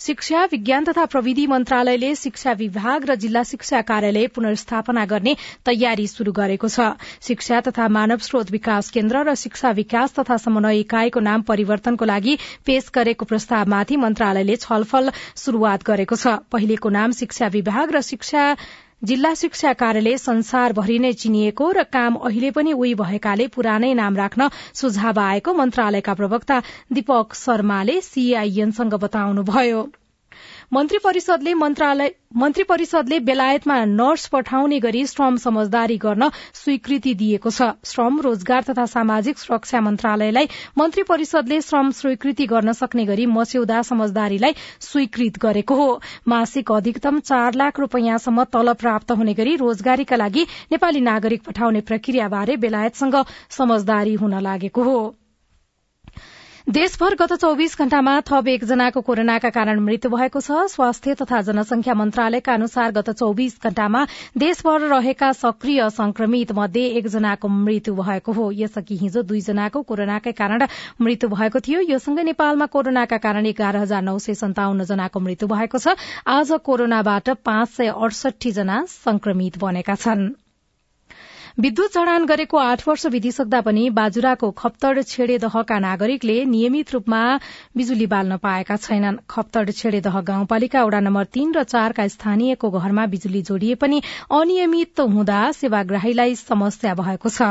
शिक्षा 0.00 0.44
विज्ञान 0.44 0.84
तथा 0.84 1.04
प्रविधि 1.04 1.46
मन्त्रालयले 1.46 2.14
शिक्षा 2.14 2.52
विभाग 2.52 3.04
र 3.04 3.14
जिल्ला 3.14 3.42
शिक्षा 3.42 3.80
कार्यालय 3.82 4.26
पुनर्स्थापना 4.26 5.04
गर्ने 5.06 5.34
तयारी 5.66 6.06
शुरू 6.06 6.32
गरेको 6.32 6.68
छ। 6.68 6.86
शिक्षा 7.20 7.60
तथा 7.60 7.88
मानव 7.88 8.24
स्रोत 8.24 8.50
विकास 8.50 8.90
केन्द्र 8.90 9.24
र 9.28 9.34
शिक्षा 9.36 9.70
विकास 9.76 10.18
तथा 10.18 10.36
समन्वय 10.40 10.80
इकाईको 10.80 11.20
नाम 11.20 11.42
परिवर्तनको 11.44 12.04
लागि 12.06 12.38
पेश 12.64 12.90
गरेको 12.94 13.24
प्रस्तावमाथि 13.26 13.96
मन्त्रालयले 14.00 14.56
छलफल 14.58 15.12
शुरूआत 15.36 15.84
गरेको 15.84 16.16
छ। 16.16 16.40
पहिलेको 16.48 16.88
नाम 16.90 17.12
शिक्षा 17.20 17.52
विभाग 17.52 17.92
र 17.92 18.00
शिक्षा 18.02 18.44
जिल्ला 19.02 19.32
शिक्षा 19.36 19.72
कार्यालय 19.72 20.16
संसारभरि 20.16 20.98
नै 20.98 21.12
चिनिएको 21.20 21.68
र 21.72 21.82
काम 21.88 22.16
अहिले 22.22 22.50
पनि 22.50 22.72
उही 22.72 22.94
भएकाले 22.94 23.46
पुरानै 23.48 23.92
नाम 23.94 24.16
राख्न 24.16 24.48
सुझाव 24.74 25.20
आएको 25.20 25.54
मन्त्रालयका 25.54 26.14
प्रवक्ता 26.14 26.58
दीपक 26.92 27.34
शर्माले 27.36 28.00
सीआईएनसँग 28.02 28.94
बताउनुभयो। 29.00 29.80
मन्त्री 30.72 30.98
परिषदले 31.04 31.52
मन्त्रालय 31.54 32.10
मन्त्री 32.36 33.18
बेलायतमा 33.20 33.84
नर्स 33.84 34.26
पठाउने 34.28 34.78
गरी 34.80 35.06
श्रम 35.06 35.36
समझदारी 35.36 35.96
गर्न 35.96 36.28
स्वीकृति 36.54 37.14
दिएको 37.14 37.50
छ। 37.50 37.62
श्रम 37.84 38.20
रोजगार 38.20 38.62
तथा 38.62 38.84
सामाजिक 38.86 39.38
सुरक्षा 39.38 39.80
मन्त्रालयलाई 39.80 40.48
मन्त्री 40.78 41.02
परिषदले 41.02 41.60
श्रम 41.60 41.90
स्वीकृति 41.90 42.46
गर्न 42.46 42.72
सक्ने 42.72 43.04
गरी 43.04 43.26
मस्यौदा 43.26 43.82
समझदारीलाई 43.82 44.54
स्वीकृत 44.80 45.38
गरेको 45.38 45.74
हो। 45.74 46.00
मासिक 46.28 46.72
अधिकतम 46.72 47.18
चार 47.20 47.54
लाख 47.54 47.80
रूपियाँसम्म 47.80 48.44
तलब 48.44 48.76
प्राप्त 48.76 49.10
हुने 49.12 49.34
गरी 49.34 49.56
रोजगारीका 49.56 50.16
लागि 50.16 50.46
नेपाली 50.72 51.00
नागरिक 51.00 51.42
पठाउने 51.42 51.80
प्रक्रियाबारे 51.82 52.56
बेलायतसँग 52.56 53.24
समझदारी 53.58 54.14
हुन 54.14 54.38
लागेको 54.40 54.82
हो। 54.82 55.00
देशभर 56.70 57.14
गत 57.20 57.32
चौविस 57.34 57.72
घण्टामा 57.78 58.12
थप 58.22 58.48
एकजनाको 58.48 59.00
कोरोनाका 59.02 59.48
कारण 59.50 59.78
मृत्यु 59.82 60.10
भएको 60.10 60.40
छ। 60.40 60.58
स्वास्थ्य 60.70 61.14
तथा 61.20 61.40
जनसंख्या 61.42 61.94
मन्त्रालयका 61.94 62.52
अनुसार 62.54 62.90
गत 62.92 63.10
चौविस 63.10 63.56
घण्टामा 63.58 64.04
देशभर 64.38 64.86
रहेका 64.92 65.30
सक्रिय 65.32 65.88
संक्रमित 65.90 66.52
मध्ये 66.54 66.84
एकजनाको 67.00 67.48
मृत्यु 67.48 67.94
भएको 67.96 68.32
हो। 68.32 68.50
यसअघि 68.54 68.96
हिजो 68.96 69.22
दुईजनाको 69.22 69.82
कोरोनाकै 69.82 70.32
कारण 70.32 70.66
मृत्यु 71.00 71.30
भएको 71.30 71.60
थियो। 71.60 71.80
यो 71.90 71.98
सँगै 71.98 72.22
नेपालमा 72.30 72.66
कोरोनाका 72.70 73.18
कारण 73.18 73.46
एघार 73.46 73.76
हजार 73.76 74.02
नौ 74.02 74.18
सय 74.20 74.34
सन्ताउन्न 74.42 74.86
जनाको 74.86 75.20
मृत्यु 75.20 75.48
भएको 75.48 75.78
छ। 75.78 75.96
आज 76.28 76.52
कोरोनाबाट 76.62 77.34
पाँच 77.42 77.68
सय 77.70 77.90
अडसठी 77.90 78.52
जना 78.52 78.78
संक्रमित 78.94 79.58
बनेका 79.58 79.94
छनृ। 79.96 80.30
विद्युत 81.58 81.92
जडान 81.94 82.24
गरेको 82.26 82.58
आठ 82.58 82.82
वर्ष 82.88 83.06
बितिसक्दा 83.06 83.60
पनि 83.60 83.88
बाजुराको 83.90 84.50
खप्तड 84.60 85.02
छेडेदहका 85.04 85.78
नागरिकले 85.78 86.36
नियमित 86.44 86.92
रूपमा 86.92 87.22
बिजुली 87.76 88.06
बाल्न 88.06 88.36
पाएका 88.38 88.76
छैनन्। 88.76 89.18
खप्तड 89.28 89.72
छेडेदह 89.72 90.20
गाउँपालिका 90.30 90.84
वडा 90.84 91.00
नम्बर 91.00 91.24
तीन 91.34 91.52
र 91.54 91.62
चारका 91.66 92.08
स्थानीयको 92.14 92.70
घरमा 92.70 93.06
बिजुली 93.12 93.42
जोडिए 93.42 93.74
पनि 93.82 94.02
अनियमित 94.32 95.00
हुँदा 95.10 95.42
सेवाग्राहीलाई 95.52 96.34
समस्या 96.38 96.94
भएको 96.94 97.28
छ। 97.30 97.42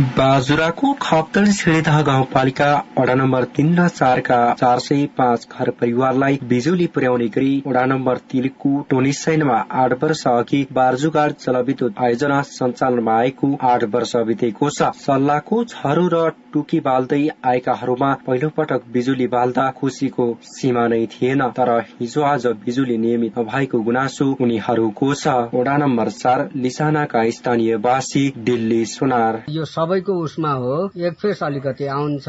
बाजुराको 0.00 0.92
खप्तड 1.02 1.48
छेडेदह 1.52 2.00
गाउँपालिका 2.02 2.66
वडा 2.98 3.14
नम्बर 3.14 3.44
तीन 3.56 3.74
र 3.78 3.86
चारका 3.88 4.38
चार 4.60 4.78
सय 4.78 5.04
पाँच 5.18 5.46
घर 5.52 5.70
परिवारलाई 5.80 6.38
बिजुली 6.42 6.86
पुर्याउने 6.94 7.26
गरी 7.28 7.50
वडा 7.66 7.84
नम्बर 7.86 8.18
तीनको 8.30 8.70
टोनी 8.90 9.12
सैनमा 9.12 9.56
आठ 9.82 9.92
वर्ष 10.02 10.26
अघि 10.26 10.60
बार्जुगाड 10.72 11.34
जलविद्युत 11.44 12.00
आयोजना 12.00 12.40
सञ्चालनमा 12.48 13.16
आएको 13.16 13.50
आठ 13.62 13.84
वर्ष 13.94 14.16
बितेको 14.28 14.70
छ। 14.70 14.90
सल्लाहको 15.00 15.64
छरो 15.64 16.06
र 16.14 16.22
टुकी 16.52 16.80
बाल्दै 16.80 17.20
आएकाहरूमा 17.44 18.12
पहिलो 18.26 18.48
पटक 18.56 18.82
बिजुली 18.92 19.26
बाल्दा 19.26 19.64
खुशीको 19.70 20.26
सीमा 20.44 20.86
नै 20.88 21.04
थिएन 21.06 21.42
तर 21.50 21.70
हिजो 22.00 22.22
आज 22.22 22.46
बिजुली 22.64 22.96
नियमित 22.98 23.38
नभएको 23.38 23.80
गुनासो 23.80 24.26
उनीहरूको 24.40 25.12
छ। 25.14 25.34
वडा 25.54 25.76
नम्बर 25.76 26.08
चार 26.12 26.48
लिसानाका 26.56 27.22
स्थानीयवासी 27.30 28.22
दिल्ली 28.44 28.84
सुनार। 28.86 29.42
सबैको 29.70 30.14
उसमा 30.22 30.52
हो। 30.52 30.74
एक 30.98 31.14
फेस 31.14 31.42
अलिकति 31.42 31.86
आउँछ। 31.88 32.28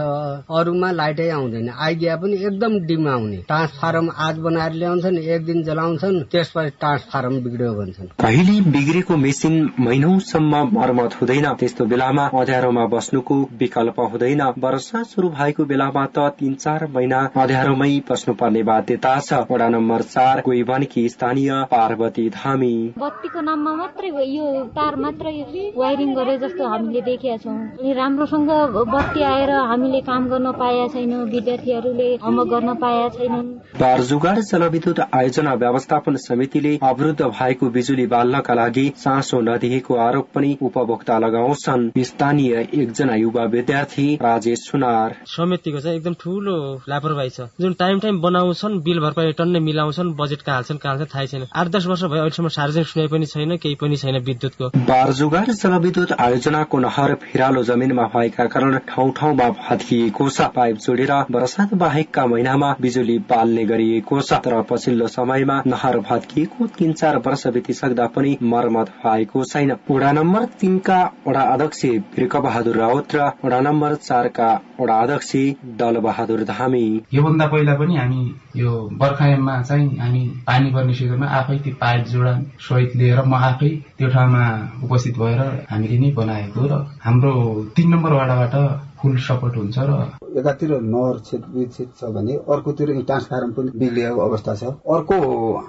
अरूमा 0.59 0.91
लाइटै 0.91 1.29
आउँदैन। 1.29 1.69
आइडिया 1.79 2.15
पनि 2.15 2.35
एकदम 2.41 2.79
डिम 2.85 3.07
आउने 3.09 3.37
ट्रान्सफारम 3.47 4.09
आज 4.19 4.37
बनाएर 4.39 4.73
ल्याउँछन् 4.73 5.17
एक 5.17 5.45
दिन 5.45 5.63
जलाउँछन् 5.63 6.21
त्यसपछि 6.31 6.69
ट्रान्सफारम 6.79 7.39
बिग्रियो 7.43 7.73
भन्छन्। 7.73 8.07
कहिले 8.21 8.59
बिग्रेको 8.71 9.17
मेसिन 9.17 9.55
महिनौसम्म 9.79 10.63
मर्मत 10.73 11.17
हुँदैन। 11.21 11.53
त्यस्तो 11.59 11.85
बेलामा 11.85 12.27
अँध्यारोमा 12.33 12.85
बस्नुको 12.87 13.41
विकल्प 13.59 13.99
हुँदैन। 14.11 14.41
वर्षा 14.59 15.03
शुरू 15.05 15.29
भएको 15.31 15.65
बेलामा 15.65 16.05
त 16.07 16.27
तीन 16.39 16.53
चार 16.55 16.87
महिना 16.93 17.19
अँध्यारोमै 17.35 17.89
बस्नुपर्ने 18.09 18.63
बाध्यता 18.63 19.13
छ 19.21 19.41
वडा 19.51 19.67
नम्बर 19.69 20.01
चार 20.07 20.41
गोइबनकी 20.45 21.07
स्थानीय 21.09 21.51
पार्वती 21.71 22.27
धामी। 22.31 22.73
बत्तीको 22.97 23.41
नाममा 23.41 23.75
मात्रै 23.75 24.09
यो 24.27 24.47
तार 24.75 24.95
मात्रै 24.97 25.33
वायरिङ 25.77 26.13
गरे 26.15 26.37
जस्तो 26.39 26.67
हामीले 26.67 27.01
देखेका 27.01 27.37
छौँ। 27.39 27.93
राम्रोसँग 27.93 28.49
बत्ती 28.87 29.23
आएर 29.25 29.51
हामीले 29.71 30.01
काम 30.03 30.27
गर्न 30.29 30.51
पाएका 30.53 30.87
छैनौँ 30.93 31.25
विद्यार्थीहरूले 31.31 32.09
होमवर्क 32.23 32.49
गर्न 32.51 32.73
पाएका 32.81 33.09
छैनन् 33.17 33.49
बारजुगाड 33.79 34.39
जलविद्युत 34.43 34.99
आयोजना 35.13 35.53
व्यवस्थापन 35.61 36.15
समितिले 36.21 36.77
अवरुद्ध 36.83 37.21
भएको 37.21 37.69
बिजुली 37.71 38.05
बाल्नका 38.07 38.53
लागि 38.53 38.87
चासो 38.97 39.39
नदिएको 39.43 39.95
आरोप 40.01 40.27
पनि 40.35 40.57
उपभोक्ता 40.61 41.17
लगाउँछन्। 41.19 41.89
स्थानीय 42.01 42.53
एकजना 42.73 43.15
युवा 43.15 43.43
विद्यार्थी 43.51 44.00
राजेश 44.21 44.59
सुनार। 44.59 45.15
समितिको 45.27 45.79
चाहिँ 45.79 45.97
एकदम 45.97 46.13
ठूलो 46.21 46.55
लापरवाही 46.89 47.29
छ। 47.29 47.47
जुन 47.61 47.73
टाइम 47.73 47.99
टाइम 47.99 48.21
बनाउँछन् 48.21 48.79
बिल 48.81 48.99
भरपाई 48.99 49.31
टन्नै 49.31 49.59
मिलाउँछन् 49.59 50.13
बजेट 50.15 50.49
हाल्छन् 50.49 50.77
कहाँ 50.77 51.05
थाहै 51.05 51.27
छैन। 51.27 51.47
आठ 51.55 51.67
दस 51.67 51.85
वर्ष 51.85 52.03
भयो 52.03 52.21
अहिलेसम्म 52.21 52.47
सार्वजनिक 52.47 52.87
सुनाइ 52.87 53.07
पनि 53.07 53.25
छैन 53.25 53.55
केही 53.57 53.75
पनि 53.75 53.95
छैन 53.97 54.17
विद्युतको। 54.21 54.69
बारजुगाड 54.89 55.51
जलविद्युत 55.51 56.11
आयोजनाको 56.11 56.79
नहर 56.79 57.13
फिरालो 57.23 57.63
जमिनमा 57.63 58.05
भएका 58.15 58.45
कारण 58.47 58.77
ठाउँ 58.89 59.11
ठाउँमा 59.11 59.49
भत्किएको 59.59 60.29
छ। 60.29 60.41
पाइप 60.55 60.77
जोडेर 60.77 61.11
वर्षात 61.31 61.73
बाहेकका 61.73 62.25
महिनामा 62.25 62.75
बिजुली 62.81 63.17
बाल्ने 63.29 63.65
गरिएको 63.65 64.21
छ। 64.21 64.41
तर 64.41 64.61
पछिल्लो 64.69 65.07
समयमा 65.07 65.61
नहर 65.67 65.99
भत्किएको 66.01 66.67
तीन 66.77 66.93
चार 66.93 67.17
वर्ष 67.25 67.47
बितिसक्दा 67.47 68.05
पनि 68.15 68.37
मर्मत 68.43 68.89
भएको 69.05 69.43
छैन। 69.43 69.71
वडा 69.91 70.11
नम्बर 70.11 70.45
तीनका 70.59 70.99
वडा 71.27 71.41
अध्यक्ष 71.53 71.85
बिर्क 72.15 72.35
बहादुर 72.37 72.77
राउत 72.77 73.15
र 73.15 73.31
वडा 73.43 73.59
नम्बर 73.61 73.90
चारका 73.95 74.49
वडा 74.79 74.97
अध्यक्ष 74.99 75.31
दल 75.79 75.99
बहादुर 75.99 76.43
धामी। 76.43 76.83
योभन्दा 77.13 77.47
पहिला 77.47 77.73
पनि 77.73 77.95
हामी 77.95 78.21
यो 78.55 78.71
बर्खायाममा 79.01 79.61
चाहिँ 79.61 79.97
हामी 79.99 80.25
पानी 80.47 80.71
पर्ने 80.71 80.93
सिजनमा 80.93 81.27
आफै 81.39 81.57
त्यो 81.57 81.73
पाइप 81.81 82.05
जोडा 82.05 82.33
सहित 82.59 82.95
लिएर 82.95 83.21
म 83.21 83.33
आफै 83.33 83.69
त्यो 83.97 84.09
ठाउँमा 84.09 84.43
उपस्थित 84.83 85.17
भएर 85.17 85.41
हामीले 85.71 85.97
नै 85.97 86.11
बनाएको 86.11 86.67
र 86.67 86.85
हाम्रो 87.03 87.33
तीन 87.75 87.93
नम्बर 87.93 88.13
वाडाबाट 88.13 88.55
फुल 88.99 89.17
सपोर्ट 89.17 89.57
हुन्छ 89.57 89.79
र 89.79 90.20
एकातिर 90.37 90.71
नहर 90.81 91.17
क्षेत्र 91.19 91.49
विकसित 91.53 91.89
छ 91.99 92.09
भने 92.15 92.33
अर्कोतिर 92.53 92.91
ट्रान्सफार्म 93.01 93.51
पनि 93.53 93.71
बिग्रिएको 93.79 94.21
अवस्था 94.21 94.55
छ। 94.55 94.63
अर्को 94.89 95.17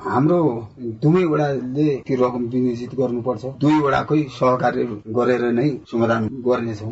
हाम्रो 0.04 0.40
दुवैवटाले 1.02 1.86
त्यो 2.06 2.16
रकम 2.18 2.42
विनियोजित 2.52 2.94
गर्नुपर्छ। 2.94 3.44
दुईवटाकै 3.60 4.22
सहकार्य 4.30 4.84
गरेर 5.18 5.44
नै 5.52 5.68
समाधान 5.92 6.28
गर्नेछौ। 6.46 6.90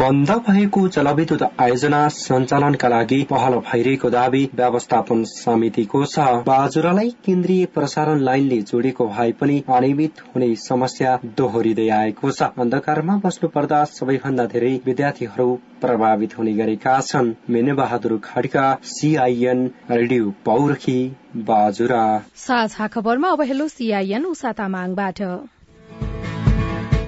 बन्द 0.00 0.30
भएको 0.48 0.86
जलविद्युत 0.88 1.42
आयोजना 1.60 2.00
सञ्चालनका 2.16 2.88
लागि 2.88 3.22
पहल 3.30 3.58
भइरहेको 3.68 4.10
दावी 4.10 4.42
व्यवस्थापन 4.54 5.24
समितिको 5.26 6.04
छ। 6.06 6.18
बाजुरालाई 6.46 7.10
केन्द्रीय 7.24 7.64
प्रसारण 7.74 8.20
लाइनले 8.20 8.60
जोडेको 8.62 9.06
भए 9.08 9.32
पनि 9.40 9.62
अनियमित 9.68 10.22
हुने 10.34 10.54
समस्या 10.58 11.18
दोहोरिँदै 11.36 11.88
आएको 12.00 12.30
छ। 12.30 12.42
अन्धकारमा 12.58 13.20
बस्नु 13.24 13.48
पर्दा 13.54 13.84
सबैभन्दा 13.92 14.44
धेरै 14.46 14.74
विद्यार्थीहरू 14.86 15.48
प्रभावित 15.80 16.38
हुने 16.38 16.52
गरेका 16.54 16.98
छन् 17.00 17.09
मेने 17.50 17.72
बहादुर 17.72 18.20
खड्का 18.24 18.78
सीआईएन 18.84 19.70
रेडियो 19.90 20.30
पौरखी 20.44 21.16
बाजुरा। 21.36 22.22
साझा 22.36 22.86
खबरमा 22.86 23.28
अब 23.28 23.42
हेलो 23.42 23.68
सीआईएन 23.68 24.24
उषा 24.24 24.52
तामाङबाट। 24.52 25.22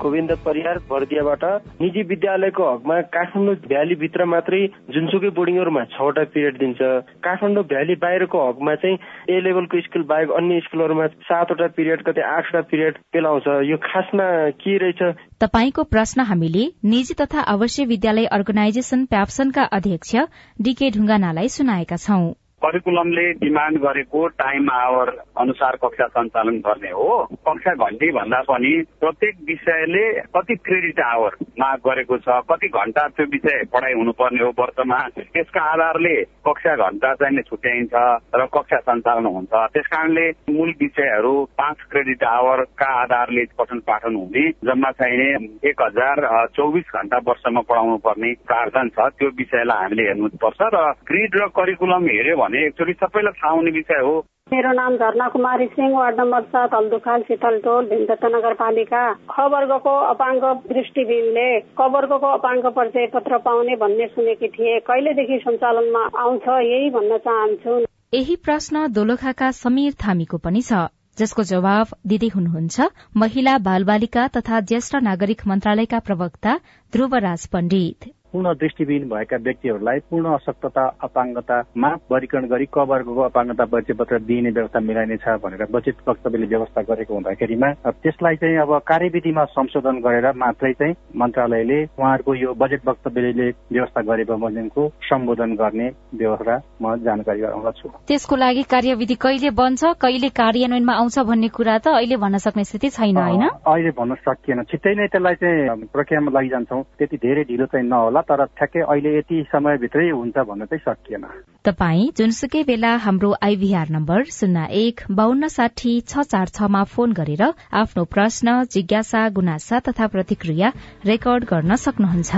गोविन्द 0.03 0.33
परियार 0.45 0.79
बर्दियाबाट 0.91 1.45
निजी 1.83 2.03
विद्यालयको 2.11 2.71
हकमा 2.73 3.01
काठमाडौँ 3.15 3.55
भ्यालीभित्र 3.69 4.25
मात्रै 4.33 4.61
जुनसुकै 4.95 5.31
बोर्डिङहरूमा 5.39 5.85
छवटा 5.95 6.25
पिरियड 6.35 6.59
दिन्छ। 6.59 6.81
काठमाडौँ 7.25 7.65
भ्याली 7.73 7.95
बाहिरको 8.03 8.39
हकमा 8.49 8.75
चाहिँ 8.83 8.99
ए 9.31 9.41
लेभलको 9.41 9.81
स्कुल 9.83 10.03
बाहेक 10.11 10.31
अन्य 10.33 10.61
स्कुलहरूमा 10.67 11.07
सातवटा 11.29 11.67
पिरियड 11.77 12.03
कतै 12.03 12.23
आठवटा 12.29 12.61
पिरियड 12.73 12.99
पेलाउँछ 13.13 13.47
यो 13.71 13.77
खासमा 13.87 14.29
के 14.61 14.77
रहेछ? 14.79 15.03
तपाईँको 15.43 15.83
प्रश्न 15.95 16.29
हामीले 16.31 16.65
निजी 16.85 17.15
तथा 17.15 17.41
आवासीय 17.55 17.87
विद्यालय 17.87 18.27
अर्गनाइजेशन 18.37 19.05
प्याप्सनका 19.07 19.63
अध्यक्ष 19.73 20.15
डीके 20.61 20.91
ढुङ्गानालाई 20.91 21.49
सुनाएका 21.49 21.97
छौं। 21.97 22.42
करिकुलमले 22.63 23.23
डिमान्ड 23.35 23.79
गरेको 23.83 24.27
टाइम 24.39 24.71
आवर 24.73 25.09
अनुसार 25.41 25.77
कक्षा 25.83 26.07
सञ्चालन 26.07 26.59
गर्ने 26.67 26.91
हो। 26.91 27.09
कक्षा 27.49 27.75
घन्टी 27.75 28.11
भन्दा 28.13 28.41
पनि 28.49 28.73
प्रत्येक 29.01 29.37
विषयले 29.49 30.05
कति 30.37 30.55
क्रेडिट 30.67 31.01
आवर 31.03 31.37
माग 31.61 31.79
गरेको 31.87 32.19
छ 32.19 32.39
कति 32.51 32.69
घण्टा 32.71 33.07
त्यो 33.17 33.27
विषय 33.33 33.63
पढाइ 33.73 33.93
हुनुपर्ने 33.93 34.43
हो 34.45 34.51
वर्षमा 34.59 34.99
त्यसका 35.19 35.63
आधारले 35.73 36.15
कक्षा 36.47 36.75
घण्टा 36.87 37.15
चाहिँ 37.23 37.43
छुट्याइन्छ 37.51 37.95
र 38.35 38.47
कक्षा 38.55 38.79
सञ्चालन 38.87 39.27
हुन्छ। 39.27 39.53
त्यस 39.75 39.87
कारणले 39.93 40.29
मूल 40.51 40.71
विषयहरू 40.81 41.35
पाँच 41.59 41.83
क्रेडिट 41.91 42.25
आवरका 42.25 42.91
आधारले 43.03 43.45
पठन 43.59 43.79
पाठन 43.89 44.15
हुने 44.15 44.49
जम्मा 44.67 44.91
चाहिने 45.01 45.29
एक 45.69 45.83
हजार 45.83 46.47
चौबिस 46.57 46.95
घण्टा 46.95 47.19
वर्षमा 47.29 47.61
पढाउनु 47.69 47.97
पर्ने 48.07 48.33
प्रावधान 48.47 48.89
छ। 48.95 49.11
त्यो 49.19 49.29
विषयलाई 49.39 49.83
हामीले 49.83 50.09
हेर्नुपर्छ 50.09 50.61
र 50.75 50.87
ग्रिड 51.11 51.37
र 51.43 51.47
करिकुलम 51.59 52.07
हेऱ्यो 52.07 52.37
भने 52.37 52.52
एकचोटि 52.59 52.93
सबैलाई 52.93 53.33
थाहा 53.33 53.53
हुने 53.53 53.71
विषय 53.71 54.01
हो। 54.03 54.25
मेरो 54.53 54.73
नाम 54.73 54.97
झर्ना 54.97 55.29
कुमारी 55.29 55.67
सिंह 55.67 55.99
वार्ड 55.99 56.21
नम्बर 56.21 56.43
सात 56.43 56.75
हल्दुखाल 56.75 57.23
शीतलटोल 57.23 57.85
भिमदत्त 57.87 58.25
नगरपालिका। 58.25 59.03
ख 59.31 59.41
वर्गको 59.53 59.95
अपाङ्ग 60.11 60.45
दृष्टिबिनले 60.69 61.49
क 61.61 61.89
वर्गको 61.95 62.33
अपाङ्ग 62.33 62.67
परिचय 62.67 63.07
पत्र 63.07 63.39
पाउने 63.39 63.77
भन्ने 63.77 64.07
सुनेकी 64.07 64.49
थिए। 64.49 64.79
कहिलेदेखि 64.81 65.39
सञ्चालनमा 65.39 66.03
आउँछ 66.21 66.49
यही 66.49 66.91
भन्न 66.91 67.19
चाहन्छु। 67.19 67.79
यही 68.15 68.37
प्रश्न 68.37 68.87
दोलखाका 68.93 69.51
समीर 69.51 69.93
थामीको 70.07 70.39
पनि 70.39 70.63
छ। 70.63 70.89
जसको 71.19 71.43
जवाब 71.43 71.87
दिँदै 72.07 72.29
हुनुहुन्छ 72.29 72.81
महिला 73.17 73.59
बालबालिका 73.59 74.27
तथा 74.29 74.61
ज्येष्ठ 74.61 74.97
नागरिक 75.03 75.47
मन्त्रालयका 75.47 75.99
प्रवक्ता 75.99 76.57
ध्रुवराज 76.93 77.47
पण्डित। 77.47 78.13
पूर्ण 78.33 78.53
दृष्टिविहीन 78.55 79.09
भएका 79.09 79.37
व्यक्तिहरूलाई 79.43 79.99
पूर्ण 80.11 80.33
अशक्तता 80.35 80.85
अपाङ्गतामा 81.03 81.91
वर्गीकरण 82.13 82.47
गरी 82.49 82.67
क 82.73 82.87
वर्गको 82.89 83.23
अपाङ्गता 83.23 83.65
परिचय 83.73 83.95
पत्र 83.95 84.19
दिइने 84.25 84.51
व्यवस्था 84.51 84.81
मिलाइनेछ 84.81 85.29
भनेर 85.43 85.67
बजेट 85.73 85.97
वक्तव्यले 86.09 86.47
व्यवस्था 86.47 86.83
गरेको 86.91 87.15
हुँदाखेरिमा 87.15 87.73
त्यसलाई 88.03 88.37
चाहिँ 88.37 88.57
अब 88.59 88.73
कार्यविधिमा 88.87 89.45
संशोधन 89.53 90.01
गरेर 90.01 90.31
मात्रै 90.37 90.73
चाहिँ 90.81 90.95
मन्त्रालयले 91.17 91.83
उहाँहरूको 91.85 92.35
यो 92.35 92.55
बजेट 92.57 92.89
वक्तव्यले 92.89 93.49
व्यवस्था 93.73 94.01
गरे 94.09 94.25
बमोजिमको 94.25 94.89
सम्बोधन 95.11 95.55
गर्ने 95.61 95.89
व्यवस्था 96.15 96.57
म 96.83 96.97
जानकारी 97.05 97.41
गराउँदछु। 97.41 97.89
त्यसको 98.09 98.37
लागि 98.37 98.63
कार्यविधि 98.75 99.15
कहिले 99.25 99.51
बन्छ 99.61 99.83
कहिले 100.01 100.29
कार्यान्वयनमा 100.41 100.95
आउँछ 100.95 101.19
भन्ने 101.29 101.49
कुरा 101.53 101.79
त 101.85 101.87
अहिले 102.01 102.17
भन्न 102.17 102.39
सक्ने 102.47 102.65
स्थिति 102.65 102.89
छैन 102.97 103.17
होइन? 103.17 103.45
अहिले 103.67 103.91
भन्न 103.99 104.15
सकिएन। 104.25 104.63
छिट्टै 104.71 104.95
नै 104.97 105.07
त्यसलाई 105.13 105.35
चाहिँ 105.43 105.87
प्रक्रियामा 105.93 106.31
लगिजान्छौँ। 106.33 106.83
त्यति 106.99 107.17
धेरै 107.17 107.43
ढिलो 107.51 107.67
चाहिँ 107.69 107.87
नहोला। 107.89 108.22
तर 108.29 108.45
ठ्याक्कै 108.47 108.81
अहिले 108.83 109.17
यति 109.19 109.43
समयभित्रै 109.53 110.09
हुन्छ 110.11 110.37
भन्न 110.49 110.65
चाहिँ 110.65 110.85
सकिएन। 110.87 111.25
तपाई 111.65 112.09
जुनसुकै 112.17 112.63
बेला 112.65 112.93
हाम्रो 112.99 113.31
आइभीआर 113.43 113.89
नम्बर 113.91 114.25
शून्य 114.31 114.67
एक 114.81 115.01
बान्न 115.13 115.49
साठी 115.49 115.93
छ 116.03 116.27
चार 116.33 116.49
छमा 116.57 116.83
फोन 116.93 117.13
गरेर 117.13 117.43
आफ्नो 117.83 118.05
प्रश्न 118.15 118.63
जिज्ञासा 118.73 119.29
गुनासा 119.37 119.79
तथा 119.89 120.07
प्रतिक्रिया 120.15 120.73
रेकर्ड 121.07 121.45
गर्न 121.53 121.77
सक्नुहुन्छ। 121.85 122.33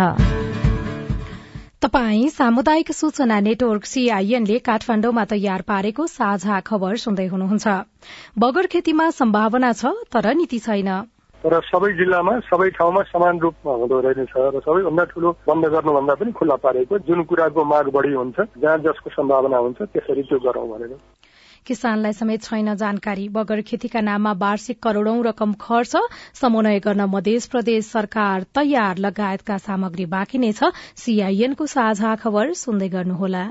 तपाई 1.85 2.29
सामुदायिक 2.29 2.93
सूचना 2.93 3.39
नेटवर्क 3.41 3.85
सीआईएनले 3.85 4.59
काठमाण्डुमा 4.67 5.25
तयार 5.33 5.63
पारेको 5.63 6.07
साझा 6.07 6.61
खबर 6.61 6.97
सुन्दै 6.97 7.27
हुनुहुन्छ। 7.27 7.67
बगर 8.39 8.67
खेतीमा 8.67 9.11
सम्भावना 9.19 9.73
छ 9.73 9.93
तर 10.13 10.33
नीति 10.35 10.59
छैन। 10.59 10.91
तर 11.45 11.61
सबै 11.61 11.93
जिल्लामा 11.93 12.33
सबै 12.41 12.69
ठाउँमा 12.71 13.01
समान 13.05 13.39
रूपमा 13.39 13.73
हुँदो 13.73 14.01
रहेछ 14.01 14.33
र 14.37 14.61
सबैभन्दा 14.65 15.05
ठुलो 15.05 15.33
बन्द 15.47 15.65
गर्नुभन्दा 15.67 16.15
पनि 16.15 16.33
खुल्ला 16.33 16.57
पारेको 16.57 16.99
जुन 17.05 17.23
कुराको 17.29 17.65
माग 17.65 17.89
बढी 17.93 18.13
हुन्छ 18.13 18.37
जहाँ 18.59 18.79
जसको 18.79 19.11
सम्भावना 19.11 19.59
हुन्छ 19.59 19.79
त्यसरी 19.93 20.23
त्यो 20.23 20.39
गरौँ 20.41 20.69
भनेर। 20.69 20.97
किसानलाई 21.67 22.13
समेत 22.13 22.43
छैन 22.43 22.75
जानकारी। 22.75 23.29
बगर 23.29 23.61
खेतीका 23.61 24.01
नाममा 24.01 24.33
वार्षिक 24.33 24.83
करोड़ौं 24.83 25.25
रकम 25.25 25.53
खर्च 25.53 25.97
समन्वय 26.35 26.81
गर्न 26.81 27.01
मध्य 27.01 27.39
प्रदेश 27.51 27.87
सरकार 27.87 28.43
तयार। 28.55 28.99
लगायतका 28.99 29.59
सामग्री 29.59 30.07
बाँकी 30.07 30.39
नै 30.39 30.53
छ। 30.53 30.73
सीआईएनको 30.97 31.67
साझा 31.67 32.15
खबर 32.17 32.53
सुन्दै 32.53 32.89
गर्नुहोला। 32.89 33.45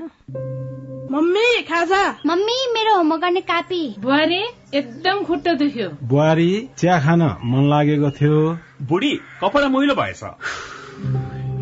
मम्मी 1.10 1.62
खाजा? 1.62 2.02
मम्मी 2.26 2.58
मेरो 2.72 2.96
होमवर्क 2.96 3.20
गर्ने 3.20 3.40
कापी। 3.40 3.82
बुहारी 3.98 4.42
एकदम 4.74 5.22
खुट्टा 5.24 5.52
दुख्यो। 5.54 5.88
बुहारी 6.02 6.68
चिया 6.78 7.00
खान 7.00 7.22
मन 7.44 7.68
लागेको 7.70 8.10
थियो। 8.10 8.58
बुढी 8.82 9.12
कपडा 9.44 9.68
मैलो 9.68 9.94
भएछ। 9.94 10.22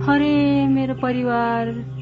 अरे 0.09 0.67
मेरो 0.69 0.95
परिवार। 0.95 2.02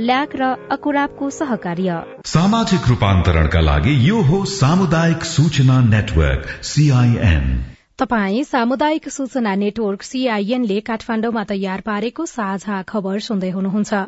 ल्याक 0.00 0.36
र 0.36 0.42
अकुराबको 0.72 1.30
सहकार्य। 1.30 2.02
सामाजिक 2.26 2.88
रूपान्तरणका 2.88 3.60
लागि 3.60 3.94
यो 4.08 4.22
हो 4.22 4.44
सामुदायिक 4.44 5.24
सूचना 5.24 5.80
नेटवर्क 5.80 6.46
सीआईएन 6.62 7.73
तपाई 7.98 8.42
सामुदायिक 8.44 9.08
सूचना 9.08 9.54
नेटवर्क 9.54 10.02
सीआईएनले 10.02 10.78
काठमाण्डुमा 10.80 11.42
तयार 11.50 11.80
पारेको 11.80 12.24
साझा 12.26 12.80
खबर 12.82 13.18
सुन्दै 13.26 13.50
हुनुहुन्छ। 13.50 14.00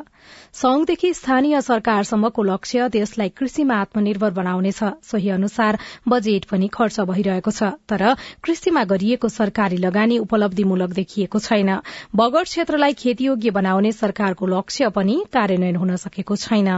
संघदेखि 0.53 1.13
स्थानीय 1.13 1.61
सरकारसम्मको 1.61 2.43
लक्ष्य 2.43 2.89
देशलाई 2.89 3.29
कृषिमा 3.37 3.77
आत्मनिर्भर 3.77 4.31
बनाउनेछ। 4.41 4.83
सोही 5.07 5.29
अनुसार 5.29 5.79
बजेट 6.07 6.45
पनि 6.51 6.67
खर्च 6.75 6.99
भइरहेको 7.13 7.51
छ 7.51 7.71
तर 7.87 8.05
कृषिमा 8.43 8.83
गरिएको 8.91 9.31
सरकारी 9.31 9.77
लगानी 9.79 10.19
उपलब्धिमूलक 10.19 10.99
देखिएको 10.99 11.39
छैन। 11.39 11.75
बगर 12.15 12.43
क्षेत्रलाई 12.43 12.93
खेतीयोग्य 12.99 13.57
बनाउने 13.61 13.91
सरकारको 14.03 14.53
लक्ष्य 14.55 14.89
पनि 14.99 15.19
कार्यान्वयन 15.33 15.75
हुन 15.77 15.95
सकेको 15.97 16.35
छैन। 16.37 16.73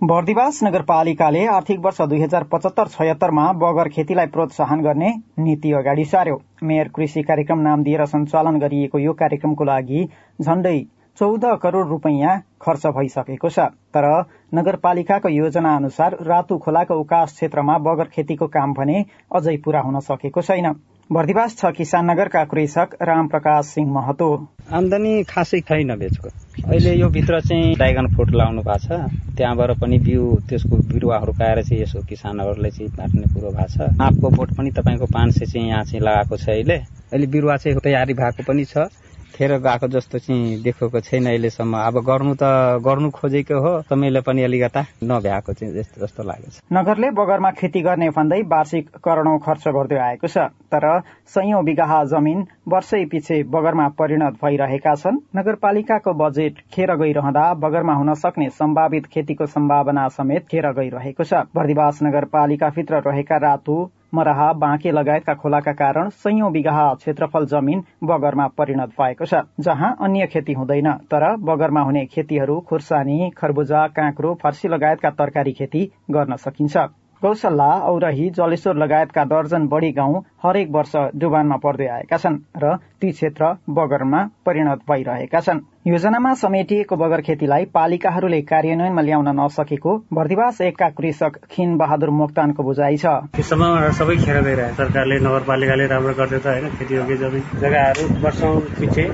बर्दिवास 0.00 0.58
नगरपालिकाले 0.62 1.44
आर्थिक 1.48 1.78
वर्ष 1.80 2.00
दुई 2.02 2.20
हजार 2.20 2.44
पचहत्तर 2.52 2.88
छयत्तरमा 2.88 3.44
बगर 3.54 3.88
खेतीलाई 3.88 4.26
प्रोत्साहन 4.26 4.80
गर्ने 4.82 5.10
नीति 5.38 5.70
अगाडि 5.72 6.04
सार्यो। 6.04 6.40
मेयर 6.62 6.88
कृषि 6.94 7.22
कार्यक्रम 7.22 7.58
नाम 7.60 7.82
दिएर 7.82 8.04
सञ्चालन 8.06 8.58
गरिएको 8.60 8.98
यो 8.98 9.12
कार्यक्रमको 9.14 9.64
लागि 9.64 10.04
झण्डै 10.40 10.78
चौध 11.18 11.44
करोड़ 11.62 11.86
रूपियाँ 11.88 12.36
खर्च 12.62 12.86
भइसकेको 12.96 13.48
छ। 13.48 13.68
तर 13.94 14.08
नगरपालिकाको 14.54 15.28
योजना 15.30 15.76
अनुसार 15.76 16.16
रातु 16.26 16.58
खोलाको 16.58 16.98
उकास 17.00 17.32
क्षेत्रमा 17.32 17.78
बगर 17.86 18.10
खेतीको 18.10 18.46
काम 18.50 18.74
भने 18.74 19.04
अझै 19.32 19.56
पूरा 19.64 19.80
हुन 19.80 20.00
सकेको 20.02 20.42
छैन। 20.42 20.72
बर्दिवास 21.12 21.56
छ 21.56 21.70
किसान 21.76 22.10
नगरका 22.10 22.44
कृषक 22.44 22.96
राम 23.02 23.26
प्रकाश 23.28 23.66
सिंह 23.66 23.90
महतो 23.92 24.28
आमदानी 24.72 25.12
खासै 25.28 25.60
छैन 25.60 25.94
बेचको। 26.00 26.28
अहिले 26.64 26.94
यो 26.96 27.08
भित्र 27.08 27.40
चाहिँ 27.40 27.74
ड्राइगन 27.74 28.06
फ्रुट 28.14 28.30
लाउनु 28.32 28.62
भएको 28.64 28.78
छ। 28.78 29.36
त्यहाँबाट 29.36 29.70
पनि 29.80 29.98
बिउ 30.00 30.24
त्यसको 30.48 30.76
बिरुवाहरू 30.88 31.32
पाएर 31.36 31.62
चाहिँ 31.62 31.82
यसो 31.82 32.00
किसानहरूलाई 32.08 32.70
चाहिँ 32.70 32.90
बाँड्ने 32.96 33.28
कुरो 33.34 33.50
भएको 33.52 33.68
छ। 33.68 34.00
आँपको 34.00 34.30
बोट 34.30 34.56
पनि 34.56 34.70
तपाईँको 34.72 35.06
पाँच 35.12 35.34
सय 35.34 35.46
चाहिँ 35.46 35.68
यहाँ 35.68 35.84
चाहिँ 35.84 36.00
लगाएको 36.00 36.36
छ 36.36 36.48
अहिले। 36.48 36.78
अहिले 37.12 37.26
बिरुवा 37.26 37.56
चाहिँ 37.56 37.78
तयारी 37.84 38.14
भएको 38.14 38.42
पनि 38.48 38.64
छ। 38.64 38.88
खेर 39.34 39.52
गएको 39.58 39.88
जस्तो 39.88 40.18
चाहिँ 40.18 40.62
देखेको 40.62 41.00
छैन 41.00 41.26
अहिलेसम्म। 41.26 41.74
अब 41.74 41.96
गर्नु 42.06 42.34
त 42.38 42.44
गर्नु 42.86 43.10
खोजेको 43.10 43.60
हो 43.60 43.72
तपाईँले 43.90 44.20
पनि 44.22 44.42
अलिकता 44.44 44.84
नभ्याएको 45.02 45.52
चाहिँ 45.52 45.74
जस्तो 45.74 46.04
जस्तो 46.04 46.22
लागेको 46.22 46.50
छ 46.50 46.60
नगरले 46.72 47.10
बगरमा 47.18 47.50
खेती 47.58 47.80
गर्ने 47.82 48.08
भन्दै 48.14 48.40
वार्षिक 48.46 48.88
करोडौं 49.04 49.38
खर्च 49.46 49.68
गर्दै 49.76 49.98
आएको 50.08 50.28
छ 50.28 50.46
तर 50.70 50.86
सयौं 51.34 51.64
बिघा 51.64 52.02
जमिन 52.12 52.46
वर्षै 52.68 53.04
पछि 53.12 53.42
बगरमा 53.50 53.88
परिणत 53.98 54.38
भइरहेका 54.42 54.94
छन्। 54.94 55.18
नगरपालिकाको 55.36 56.12
बजेट 56.14 56.54
खेर 56.72 56.94
गइरहँदा 56.96 57.44
बगरमा 57.62 57.94
हुन 57.94 58.14
सक्ने 58.22 58.48
सम्भावित 58.54 59.06
खेतीको 59.12 59.46
सम्भावना 59.46 60.08
समेत 60.16 60.46
खेर 60.50 60.70
गइरहेको 60.78 61.24
छ। 61.24 61.42
बर्दिवास 61.54 61.98
नगरपालिकाभित्र 62.02 63.02
रहेका 63.06 63.36
रातु 63.44 63.76
मराहा 64.14 64.52
बाँके 64.54 64.90
लगायतका 64.90 65.34
खोलाका 65.34 65.72
कारण 65.72 66.08
सयौं 66.22 66.52
बिघा 66.52 66.92
क्षेत्रफल 66.94 67.46
जमीन 67.46 67.82
बगरमा 68.04 68.46
परिणत 68.58 68.90
भएको 69.00 69.24
छ 69.24 69.42
जहाँ 69.60 69.94
अन्य 70.00 70.26
खेती 70.32 70.52
हुँदैन। 70.52 70.90
तर 71.10 71.24
बगरमा 71.44 71.80
हुने 71.80 72.04
खेतीहरू 72.06 72.60
खुर्सानी 72.68 73.30
खरबुजा 73.38 73.86
काँक्रो 73.96 74.34
फर्सी 74.42 74.68
लगायतका 74.68 75.10
तरकारी 75.18 75.52
खेती 75.52 75.90
गर्न 76.10 76.36
सकिन्छ। 76.36 76.76
गौसल्ला 77.24 77.70
औरही 77.90 78.28
जलेश्वर 78.36 78.76
लगायतका 78.76 79.24
दर्जन 79.24 79.66
बढ़ी 79.68 79.90
गाउँ 79.92 80.22
हरेक 80.44 80.68
वर्ष 80.70 80.96
डुबानमा 81.16 81.56
पर्दै 81.64 81.86
आएका 81.96 82.16
छन् 82.16 82.36
र 82.62 82.76
ती 83.00 83.10
क्षेत्र 83.10 83.52
बगरमा 83.70 84.20
परिणत 84.46 84.80
भइरहेका 84.88 85.40
छन्। 85.40 85.60
योजनामा 85.86 86.32
समेटिएको 86.42 86.96
बगर 86.96 87.20
खेतीलाई 87.20 87.64
पालिकाहरूले 87.74 88.40
कार्यान्वयनमा 88.50 89.02
ल्याउन 89.02 89.28
नसकेको 89.40 89.92
भर्दिवास 90.14 90.60
एकका 90.68 90.88
कृषक 90.98 91.32
खिन 91.52 91.76
बहादुर 91.76 92.10
मोक्तानको 92.20 92.62
बुझाइ 92.62 92.96
छ। 92.96 93.06
सबै 93.40 94.16
खेर 94.24 94.38
सरकारले 94.78 95.16
नगरपालिकाले 95.24 95.86
राम्रो 95.86 96.14
गर्दै 96.20 96.38
त 96.38 96.46
होइन 96.46 96.68
खेती 96.76 96.94
योग्य 96.94 97.16
जमिन 97.22 97.42
जग्गाहरू 97.62 98.04
वर्षौँ 98.24 98.54
पछि 98.78 99.04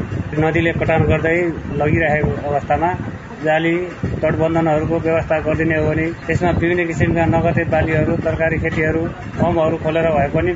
नदीले 0.41 0.73
कटान 0.81 1.03
गर्दै 1.11 1.37
लगिरहेको 1.81 2.33
अवस्थामा 2.51 2.91
जाली 3.45 3.75
तटबन्धनहरूको 4.23 4.97
व्यवस्था 5.01 5.39
गरिदिने 5.41 5.77
हो 5.77 5.85
भने 5.89 6.07
त्यसमा 6.27 6.51
विभिन्न 6.61 6.87
किसिमका 6.87 7.25
नगदे 7.27 7.65
बालीहरू 7.73 8.17
तरकारी 8.25 8.59
खेतीहरू 8.61 9.03
फर्महरू 9.37 9.77
खोलेर 9.85 10.09
भए 10.17 10.29
पनि 10.35 10.53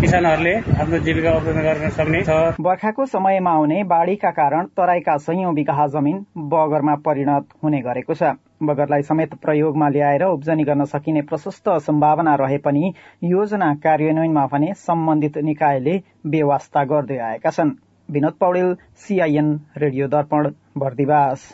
किसानहरूले 0.00 0.54
आफ्नो 0.82 0.98
जीविका 1.06 1.32
उत्पादन 1.32 1.62
गर्न 1.62 1.88
सक्ने 1.98 2.22
छ। 2.22 2.38
बर्खाको 2.60 3.06
समयमा 3.06 3.50
आउने 3.52 3.82
बाढ़ीका 3.92 4.30
कारण 4.40 4.66
तराईका 4.76 5.16
सयौं 5.26 5.54
बिघा 5.54 5.86
जमिन 5.94 6.18
बगरमा 6.52 6.94
परिणत 7.06 7.54
हुने 7.62 7.80
गरेको 7.86 8.14
छ। 8.14 8.34
बगरलाई 8.62 9.02
समेत 9.02 9.34
प्रयोगमा 9.42 9.88
ल्याएर 9.88 10.24
उब्जनी 10.26 10.64
गर्न 10.64 10.84
सकिने 10.90 11.22
प्रशस्त 11.30 11.68
सम्भावना 11.86 12.34
रहे 12.42 12.58
पनि 12.66 12.92
योजना 13.24 13.74
कार्यान्वयनमा 13.84 14.46
भने 14.52 14.72
सम्बन्धित 14.82 15.38
निकायले 15.44 15.94
व्यवस्था 16.34 16.84
गर्दै 16.92 17.18
आएका 17.30 17.50
छन्। 17.50 17.76
विनोद 18.08 18.34
पौडेल 18.40 18.74
सीआईएन 19.02 19.48
रेडियो 19.78 20.08
दर्पण 20.08 20.50
भर्दिवास 20.78 21.46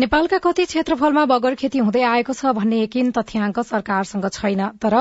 नेपालका 0.00 0.38
कति 0.38 0.64
क्षेत्रफलमा 0.64 1.24
बगर 1.28 1.54
खेती 1.60 1.78
हुँदै 1.78 2.02
आएको 2.08 2.32
छ 2.32 2.50
भन्ने 2.56 2.76
यकिन 2.80 3.10
तथ्याङ्क 3.12 3.58
सरकारसँग 3.60 4.28
छैन 4.32 4.60
तर 4.80 4.94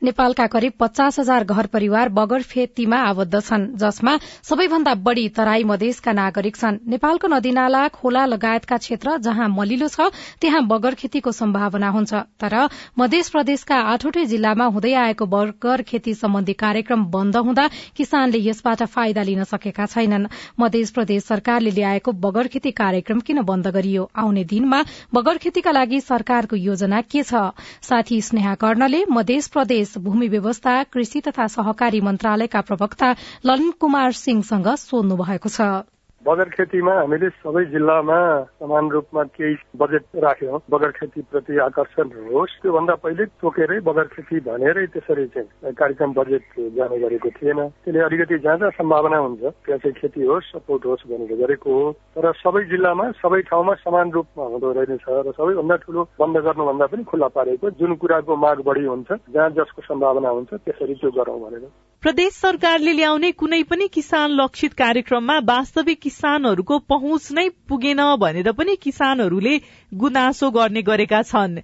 नेपालका 0.00 0.46
करिब 0.48 0.72
पचास 0.80 1.18
हजार 1.20 1.44
घर 1.44 1.66
परिवार 1.68 2.08
बगर 2.18 2.42
खेतीमा 2.48 2.96
आबद्ध 3.08 3.40
छन् 3.40 3.66
जसमा 3.76 4.14
सबैभन्दा 4.50 4.94
बढ़ी 5.08 5.28
तराई 5.36 5.64
मधेसका 5.64 6.12
नागरिक 6.12 6.56
छन्। 6.56 6.78
नेपालको 6.88 7.28
नदीनाला 7.28 7.82
खोला 7.98 8.24
लगायतका 8.26 8.76
क्षेत्र 8.78 9.16
जहाँ 9.26 9.48
मलिलो 9.50 9.88
छ 9.88 10.08
त्यहाँ 10.40 10.62
बगर 10.64 10.94
खेतीको 10.94 11.32
सम्भावना 11.32 11.88
हुन्छ। 11.90 12.14
तर 12.40 12.56
मध्य 12.96 13.22
प्रदेशका 13.28 13.82
आठवटै 13.92 14.24
जिल्लामा 14.32 14.70
हुँदै 14.72 14.94
आएको 15.02 15.26
बगर 15.36 15.82
खेती 15.84 16.14
सम्बन्धी 16.14 16.56
कार्यक्रम 16.64 17.04
बन्द 17.12 17.36
हुँदा 17.42 17.68
किसानले 17.92 18.40
यसबाट 18.48 18.88
फाइदा 18.96 19.28
लिन 19.28 19.44
सकेका 19.52 19.90
छैनन्। 19.92 20.26
मध्य 20.56 20.84
प्रदेश 20.96 21.22
सरकारले 21.26 21.76
ल्याएको 21.76 22.18
बगर 22.24 22.52
खेती 22.56 22.76
कार्यक्रम 22.82 23.20
किन 23.20 23.42
बन्द 23.44 23.74
गरियो? 23.76 24.08
आउने 24.16 24.44
दिनमा 24.46 24.82
बगर 25.14 25.38
खेतीका 25.38 25.70
लागि 25.70 26.00
सरकारको 26.00 26.56
योजना 26.56 27.00
के 27.00 27.22
छ? 27.22 27.42
साथी 27.82 28.20
स्नेहा 28.22 28.54
कर्णले 28.54 29.04
मध्य 29.10 29.40
प्रदेश 29.52 29.96
भूमि 29.98 30.28
व्यवस्था 30.28 30.82
कृषि 30.92 31.20
तथा 31.20 31.46
सहकारी 31.56 32.00
मन्त्रालयका 32.00 32.60
प्रवक्ता 32.60 33.14
ललिन 33.46 33.70
कुमार 33.80 34.12
सिंहसँग 34.12 34.74
सोध्नु 34.76 35.16
भएको 35.16 35.48
छ। 35.48 35.95
बगर 36.26 36.48
खेतीमा 36.50 36.92
हामीले 36.92 37.28
सबै 37.38 37.64
जिल्लामा 37.70 38.18
समान 38.58 38.88
रूपमा 38.90 39.22
केही 39.38 39.54
बजेट 39.78 40.04
राख्यौँ। 40.24 40.58
बगर 40.70 40.90
खेती 40.98 41.20
प्रति 41.30 41.58
आकर्षण 41.62 42.08
होस् 42.26 42.56
त्योभन्दा 42.62 42.94
पहिले 42.98 43.24
तोकेरै 43.38 43.78
बगर 43.86 44.06
खेती 44.14 44.40
भनेरै 44.42 44.86
त्यसरी 44.90 45.26
चाहिँ 45.34 45.72
कार्यक्रम 45.72 46.12
बजेट 46.18 46.42
जाने 46.74 46.98
गरेको 46.98 47.30
थिएन। 47.38 47.60
त्यसले 47.78 48.00
अलिकति 48.02 48.38
जहाँ 48.42 48.56
जहाँ 48.58 48.70
सम्भावना 48.74 49.18
हुन्छ। 49.18 49.42
त्यहाँ 49.42 49.78
चाहिँ 49.78 49.94
खेती 50.02 50.22
होस् 50.26 50.50
सपोर्ट 50.50 50.86
होस् 50.86 51.06
भनेर 51.06 51.32
गरेको 51.46 51.70
हो। 51.70 51.92
तर 52.18 52.32
सबै 52.42 52.64
जिल्लामा 52.74 53.10
सबै 53.22 53.40
ठाउँमा 53.46 53.74
समान 53.86 54.10
रूपमा 54.10 54.44
हुँदो 54.50 54.72
रहेछ 54.82 55.06
र 55.06 55.30
सबैभन्दा 55.30 55.76
ठुलो 55.86 56.02
बन्द 56.18 56.36
गर्नुभन्दा 56.42 56.86
पनि 56.90 57.04
खुल्ला 57.06 57.28
पारेको 57.38 57.70
जुन 57.78 57.94
कुराको 58.02 58.36
माग 58.36 58.66
बढी 58.66 58.84
हुन्छ 58.84 59.10
जहाँ 59.30 59.50
जसको 59.54 59.82
सम्भावना 59.86 60.28
हुन्छ 60.28 60.50
त्यसरी 60.58 60.94
त्यो 60.98 61.10
गरौँ 61.14 61.38
भनेर। 61.38 61.70
प्रदेश 62.02 62.32
सरकारले 62.32 62.92
ल्याउने 62.92 63.30
कुनै 63.32 63.62
पनि 63.62 63.86
किसान 63.88 64.30
लक्षित 64.30 64.72
कार्यक्रममा 64.72 65.36
वास्तविक 65.44 66.00
किसानहरूको 66.00 66.78
पहुँच 66.88 67.28
नै 67.32 67.48
पुगेन 67.68 68.02
भनेर 68.16 68.52
पनि 68.52 68.76
किसानहरूले 68.76 69.54
गुनासो 69.94 70.50
गर्ने 70.50 70.82
गरेका 70.82 71.22
छन्। 71.22 71.56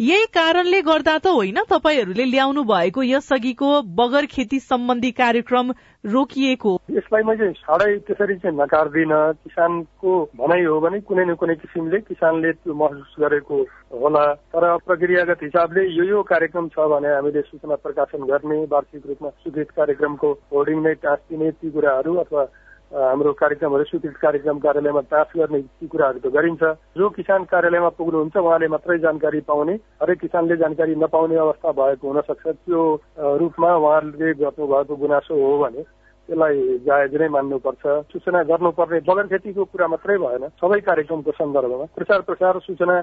यही 0.00 0.24
कारणले 0.34 0.80
गर्दा 0.80 1.16
त 1.24 1.26
होइन 1.28 1.58
तपाईँहरूले 1.70 2.24
ल्याउनु 2.24 2.62
भएको 2.64 3.02
यसअघिको 3.02 3.68
बगर 3.98 4.24
खेती 4.32 4.60
सम्बन्धी 4.60 5.10
कार्यक्रम 5.12 5.72
रोकिएको 6.04 6.72
यसलाई 6.90 7.22
मैले 7.22 7.50
साह्रै 7.58 7.96
त्यसरी 8.08 8.36
चाहिँ 8.36 8.56
नकार्दिन। 8.56 9.12
किसानको 9.44 10.12
भनाइ 10.40 10.64
हो 10.64 10.78
भने 10.80 11.00
कुनै 11.04 11.24
न 11.24 11.34
कुनै 11.36 11.54
किसिमले 11.60 12.00
किसानले 12.08 12.52
त्यो 12.52 12.74
महसुस 12.74 13.12
गरेको 13.20 13.60
होला। 14.00 14.24
तर 14.56 14.64
प्रक्रियागत 14.88 15.42
हिसाबले 15.42 15.84
यो 15.92 16.04
यो 16.04 16.22
कार्यक्रम 16.32 16.72
छ 16.72 16.88
भने 16.88 17.12
हामीले 17.14 17.42
सूचना 17.52 17.76
प्रकाशन 17.84 18.24
गर्ने 18.24 18.58
वार्षिक 18.72 19.06
रूपमा 19.06 19.36
स्वीकृत 19.36 19.76
कार्यक्रमको 19.76 20.32
होर्डिङ 20.48 20.80
नै 20.80 20.94
टाँसिदिने 21.04 21.50
ती 21.60 21.70
कुराहरू 21.76 22.16
अथवा 22.24 22.48
हाम्रो 22.90 23.32
कार्यक्रमहरू 23.38 23.84
स्वीकृत 23.84 24.16
कार्यक्रम 24.18 24.58
कार्यालयमा 24.58 25.00
टाँस 25.10 25.30
गर्ने 25.36 25.60
ती 25.62 25.86
कुराहरू 25.86 26.18
त 26.18 26.26
गरिन्छ। 26.34 26.62
जो 26.98 27.08
किसान 27.14 27.44
कार्यालयमा 27.46 27.88
पुग्नुहुन्छ 27.94 28.36
उहाँले 28.36 28.68
मात्रै 28.68 28.98
जानकारी 28.98 29.40
पाउने 29.46 29.74
हरेक 30.02 30.18
किसानले 30.20 30.56
जानकारी 30.58 30.94
नपाउने 30.98 31.36
अवस्था 31.38 31.70
भएको 31.70 32.08
हुन 32.08 32.20
सक्छ 32.26 32.46
त्यो 32.66 32.82
रूपमा 33.38 33.70
उहाँले 33.76 34.32
गर्नुभएको 34.42 34.96
गुनासो 34.96 35.34
हो 35.38 35.58
भने 35.62 35.82
त्यसलाई 36.28 36.58
जायज 36.86 37.14
नै 37.14 37.28
मान्नुपर्छ। 37.30 37.84
सूचना 38.10 38.42
गर्नुपर्ने 38.50 39.00
बगान 39.06 39.26
खेतीको 39.30 39.64
कुरा 39.70 39.86
मात्रै 39.94 40.18
भएन। 40.18 40.44
सबै 40.58 40.80
कार्यक्रमको 40.82 41.30
सन्दर्भमा 41.38 41.86
प्रचार 41.94 42.20
प्रसार 42.26 42.58
सूचना 42.66 42.96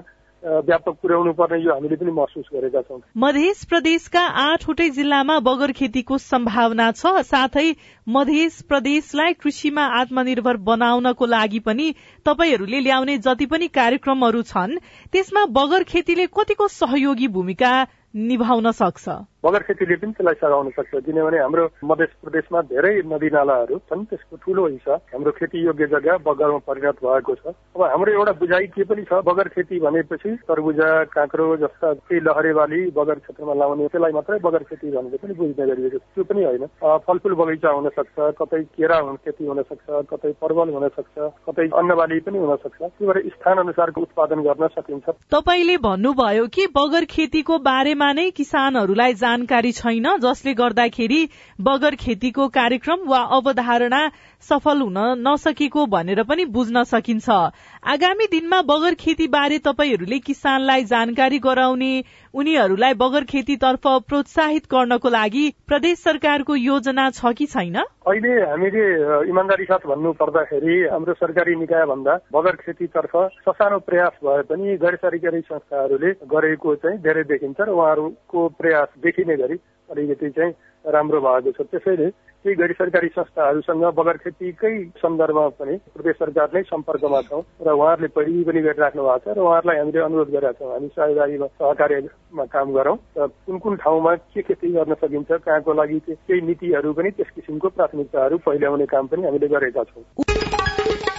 व्यापक 0.44 0.94
पुर्याउनु 1.02 1.32
पर्ने 1.32 1.58
यो 1.64 1.72
हामीले 1.72 1.96
पनि 1.96 2.10
महसुस 2.10 2.48
गरेका 2.54 2.80
छौँ। 2.82 3.00
मध्य 3.16 3.52
प्रदेशका 3.68 4.20
आठवटै 4.42 4.88
जिल्लामा 4.90 5.38
बगर 5.40 5.72
खेतीको 5.72 6.18
सम्भावना 6.18 6.90
छ 6.92 7.22
साथै 7.26 7.66
मध्य 8.06 8.48
प्रदेशलाई 8.68 9.32
कृषिमा 9.34 9.84
आत्मनिर्भर 10.00 10.56
बनाउनको 10.62 11.26
लागि 11.26 11.60
पनि 11.60 11.86
तपाईँहरूले 12.26 12.80
ल्याउने 12.80 13.18
जति 13.18 13.46
पनि 13.46 13.68
कार्यक्रमहरू 13.68 14.42
छन् 14.42 14.78
त्यसमा 15.12 15.44
बगर 15.52 15.82
खेतीले 15.84 16.26
कतिको 16.30 16.68
सहयोगी 16.68 17.28
भूमिका 17.28 17.72
निभाउन 18.14 18.70
सक्छ? 18.72 19.08
बगर 19.44 19.62
खेतीले 19.62 19.96
पनि 19.96 20.12
त्यसलाई 20.12 20.34
सघाउन 20.34 20.68
सक्छ। 20.76 20.92
किनभने 21.06 21.38
हाम्रो 21.38 21.64
मध्य 21.84 22.06
प्रदेशमा 22.22 22.60
धेरै 22.70 22.94
नदी 23.06 23.28
नालाहरू 23.30 23.76
छन् 23.86 24.04
त्यसको 24.10 24.36
ठुलो 24.42 24.66
हिस्सा 24.66 24.94
हाम्रो 25.14 25.30
खेती 25.38 25.58
योग्य 25.64 25.86
जग्गा 25.94 26.16
बगरमा 26.26 26.58
परिणत 26.66 26.98
भएको 26.98 27.34
छ। 27.34 27.54
अब 27.74 27.82
हाम्रो 27.82 28.12
एउटा 28.12 28.32
बुझाइ 28.42 28.66
के 28.74 28.84
पनि 28.84 29.02
छ 29.06 29.22
बगर 29.22 29.48
खेती 29.54 29.78
भनेपछि 29.78 30.30
तरबुजा 30.48 30.90
काँक्रो 31.14 31.46
जस्ता 31.62 31.92
केही 32.02 32.20
लहरे 32.26 32.52
बाली 32.52 32.80
बगर 32.98 33.18
क्षेत्रमा 33.22 33.54
लाउने 33.54 33.86
त्यसलाई 33.88 34.12
मात्रै 34.18 34.38
बगर 34.42 34.62
खेती 34.66 34.90
भनेर 34.90 35.16
पनि 35.22 35.34
बुझ्ने 35.38 35.66
गरिएको 35.70 35.98
त्यो 35.98 36.24
पनि 36.24 36.42
होइन। 36.44 36.66
फलफुल 37.06 37.34
बगैँचा 37.38 37.70
हुन 37.70 37.88
सक्छ 37.94 38.16
कतै 38.42 38.62
केरा 38.74 38.98
खेती 39.22 39.46
हुन 39.46 39.62
सक्छ 39.62 40.02
कतै 40.10 40.32
परवल 40.42 40.74
हुन 40.74 40.88
सक्छ 40.98 41.30
कतै 41.46 41.68
अन्नबाली 41.78 42.20
पनि 42.26 42.38
हुन 42.38 42.56
सक्छ। 42.56 42.82
त्यो 42.82 43.06
भएर 43.06 43.22
स्थान 43.30 43.56
अनुसारको 43.58 44.00
उत्पादन 44.02 44.42
गर्न 44.42 44.66
सकिन्छ। 44.74 45.06
तपाईँले 45.30 45.76
भन्नुभयो 45.86 46.46
कि 46.50 46.66
बगर 46.74 47.04
खेतीको 47.06 47.58
बारेमा 47.70 48.12
नै 48.12 48.30
किसानहरूलाई 48.34 49.14
जानकारी 49.28 49.72
छैन 49.72 50.06
जसले 50.18 50.52
गर्दाखेरि 50.54 51.20
बगर 51.60 51.94
खेतीको 51.94 52.48
कार्यक्रम 52.48 53.00
वा 53.06 53.18
अवधारणा 53.36 54.00
सफल 54.48 54.80
हुन 54.80 54.98
नसकेको 55.26 55.84
भनेर 55.86 56.22
पनि 56.22 56.44
बुझ्न 56.54 56.84
सकिन्छ। 56.84 57.28
आगामी 57.94 58.26
दिनमा 58.30 58.60
बगर 58.62 58.94
खेती 58.94 59.26
बारे 59.28 59.58
तपाईँहरूले 59.58 60.18
किसानलाई 60.20 60.84
जानकारी 60.84 61.38
गराउने 61.38 61.92
उनीहरूलाई 62.34 62.94
बगर 62.94 63.24
खेतीतर्फ 63.24 63.86
प्रोत्साहित 64.08 64.66
गर्नको 64.70 65.08
लागि 65.08 65.44
प्रदेश 65.68 65.98
सरकारको 65.98 66.56
योजना 66.56 67.10
छ 67.10 67.32
कि 67.32 67.46
छैन? 67.46 67.76
अहिले 68.06 68.32
हामीले 68.42 68.84
इमान्दारी 69.28 69.64
साथ 69.64 69.86
भन्नु 69.86 70.12
पर्दाखेरि 70.12 70.76
हाम्रो 70.92 71.14
सरकारी 71.14 71.54
निकाय 71.56 71.84
भन्दा 71.86 72.18
बगर 72.32 72.56
खेतीतर्फ 72.56 73.16
ससानो 73.48 73.78
प्रयास 73.78 74.20
भए 74.24 74.42
पनि 74.50 74.76
गैर 74.76 74.96
सरकारी 74.96 75.40
संस्थाहरूले 75.40 76.12
गरेको 76.28 76.74
चाहिँ 76.76 76.98
धेरै 76.98 77.24
देखिन्छ 77.24 77.60
र 77.60 77.68
उहाँहरूको 77.70 78.48
प्रयास 78.60 78.88
देखिने 79.02 79.36
गरी 79.36 79.58
अलिकति 79.88 80.30
चाहिँ 80.30 80.52
राम्रो 80.84 81.20
भएको 81.20 81.50
छ। 81.52 81.66
त्यसैले 81.70 82.08
केही 82.44 82.54
गैर 82.54 82.72
सरकारी 82.72 83.08
संस्थाहरूसँग 83.08 83.84
बगर 83.94 84.16
खेतीकै 84.16 84.72
सन्दर्भमा 85.02 85.48
पनि 85.58 85.74
प्रदेश 85.94 86.16
सरकार 86.16 86.48
नै 86.54 86.62
सम्पर्कमा 86.62 87.20
छौँ 87.28 87.42
र 87.60 87.72
उहाँहरूले 87.72 88.08
पहिली 88.14 88.44
पनि 88.44 88.60
गरिराख्नु 88.62 89.02
भएको 89.02 89.18
छ 89.24 89.36
र 89.36 89.40
उहाँहरूलाई 89.40 89.78
हामीले 89.78 90.00
अनुरोध 90.00 90.30
गरेका 90.30 90.52
छौँ। 90.52 90.70
हामी 90.72 90.88
सहकारीमा 90.94 91.46
सहकार्यमा 91.58 92.44
काम 92.54 92.72
गरौँ 92.72 92.96
र 93.18 93.26
कुन 93.26 93.58
कुन 93.58 93.76
ठाउँमा 93.76 94.14
के 94.30 94.42
खेती 94.44 94.72
गर्न 94.72 94.94
सकिन्छ 94.94 95.30
कहाँको 95.32 95.74
लागि 95.74 95.98
केही 96.06 96.40
नीतिहरू 96.46 96.92
पनि 96.92 97.10
त्यस 97.10 97.34
किसिमको 97.34 97.68
प्राथमिकताहरू 97.74 98.38
पहिल्याउने 98.46 98.86
काम 98.86 99.06
पनि 99.06 99.22
हामीले 99.24 99.48
गरेका 99.48 99.84
छौँ। 99.84 100.27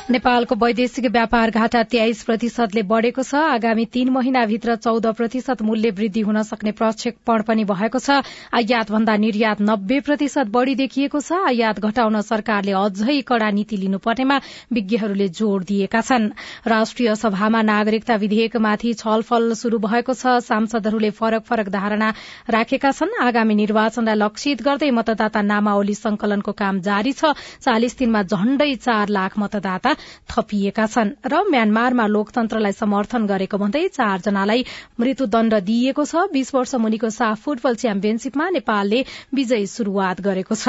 नेपालको 0.10 0.56
वैदेशिक 0.56 1.06
व्यापार 1.06 1.50
घाटा 1.54 1.82
तेइस 1.86 2.24
प्रतिशतले 2.26 2.82
बढ़ेको 2.84 3.24
छ। 3.24 3.36
आगामी 3.56 3.86
तीन 3.88 4.10
महिनाभित्र 4.10 4.76
चौध 4.78 5.06
प्रतिशत 5.13 5.62
मूल्य 5.62 5.89
वृद्धि 5.93 6.22
हुन 6.22 6.41
सक्ने 6.43 6.72
प्रक्षेपण 6.74 7.41
पनि 7.45 7.63
भएको 7.63 8.00
छ। 8.00 8.17
आयात 8.52 8.91
भन्दा 8.91 9.15
निर्यात 9.15 9.62
नब्बे 9.62 10.00
प्रतिशत 10.02 10.50
बढ़ी 10.50 10.74
देखिएको 10.76 11.22
छ। 11.22 11.38
आयात 11.45 11.80
घटाउन 11.80 12.22
सरकारले 12.22 12.74
अझै 12.74 13.22
कड़ा 13.22 13.50
नीति 13.52 13.78
लिनुपर्नेमा 13.78 14.38
विज्ञहरूले 14.74 15.28
जोड़ 15.30 15.63
दिएका 15.63 16.02
छन्। 16.02 16.26
राष्ट्रिय 16.65 17.13
सभामा 17.15 17.62
नागरिकता 17.62 18.15
विधेयकमाथि 18.17 18.93
छलफल 18.95 19.54
शुरू 19.62 19.78
भएको 19.78 20.13
छ। 20.15 20.41
सांसदहरूले 20.41 21.13
फरक 21.13 21.45
फरक 21.45 21.69
धारणा 21.69 22.10
राखेका 22.50 22.91
छन्। 22.91 23.13
आगामी 23.22 23.60
निर्वाचनलाई 23.62 24.17
लक्षित 24.17 24.65
गर्दै 24.65 24.89
मतदाता 24.89 25.45
नामावली 25.45 25.93
संकलनको 25.93 26.58
काम 26.58 26.82
जारी 26.82 27.13
छ। 27.13 27.38
चालिस 27.62 27.98
दिनमा 28.00 28.26
झण्डै 28.26 28.74
चार 28.82 29.08
लाख 29.13 29.38
मतदाता 29.38 29.98
थपिएका 30.29 30.85
छन् 30.88 31.09
र 31.25 31.43
म्यानमारमा 31.49 32.05
लोकतन्त्रलाई 32.07 32.71
समर्थन 32.73 33.25
गरेको 33.27 33.57
भन्दै 33.57 33.88
चारजनालाई 33.89 34.65
मृत्युदण्ड 34.99 35.53
दिइएको 35.63 36.03
छ। 36.05 36.27
बीस 36.33 36.53
वर्ष 36.55 36.75
मुनिको 36.79 37.09
साफ 37.09 37.38
फुटबल 37.43 37.75
च्याम्पियनशीपमा 37.75 38.49
नेपालले 38.51 38.99
विजयी 39.35 39.67
शुरूआत 39.67 40.21
गरेको 40.21 40.55
छ। 40.55 40.67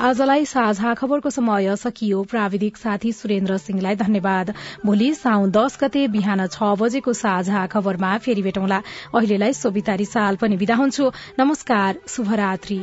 आजलाई 0.00 0.44
साझा 0.44 0.94
खबरको 0.94 1.30
समय 1.30 1.76
सकियो। 1.76 2.22
प्राविधिक 2.30 2.76
साथी 2.76 3.12
सुरेन्द्र 3.12 3.56
सिंहलाई 3.58 3.96
धन्यवाद। 3.96 4.54
भोलि 4.86 5.12
साउन 5.14 5.50
दस 5.50 5.78
गते 5.82 6.06
बिहान 6.08 6.46
छ 6.46 6.74
बजेको 6.80 7.12
साझा 7.12 7.66
खबरमा 7.68 8.16
फेरि 8.18 8.42
भेटौँला। 8.42 8.82
अहिलेलाई 9.14 9.52
सोभितारी 9.54 10.04
साल 10.06 10.36
पनि 10.36 10.56
विदा 10.56 10.74
हुन्छु। 10.74 11.10
नमस्कार 11.38 12.00
शुभरात्री। 12.08 12.78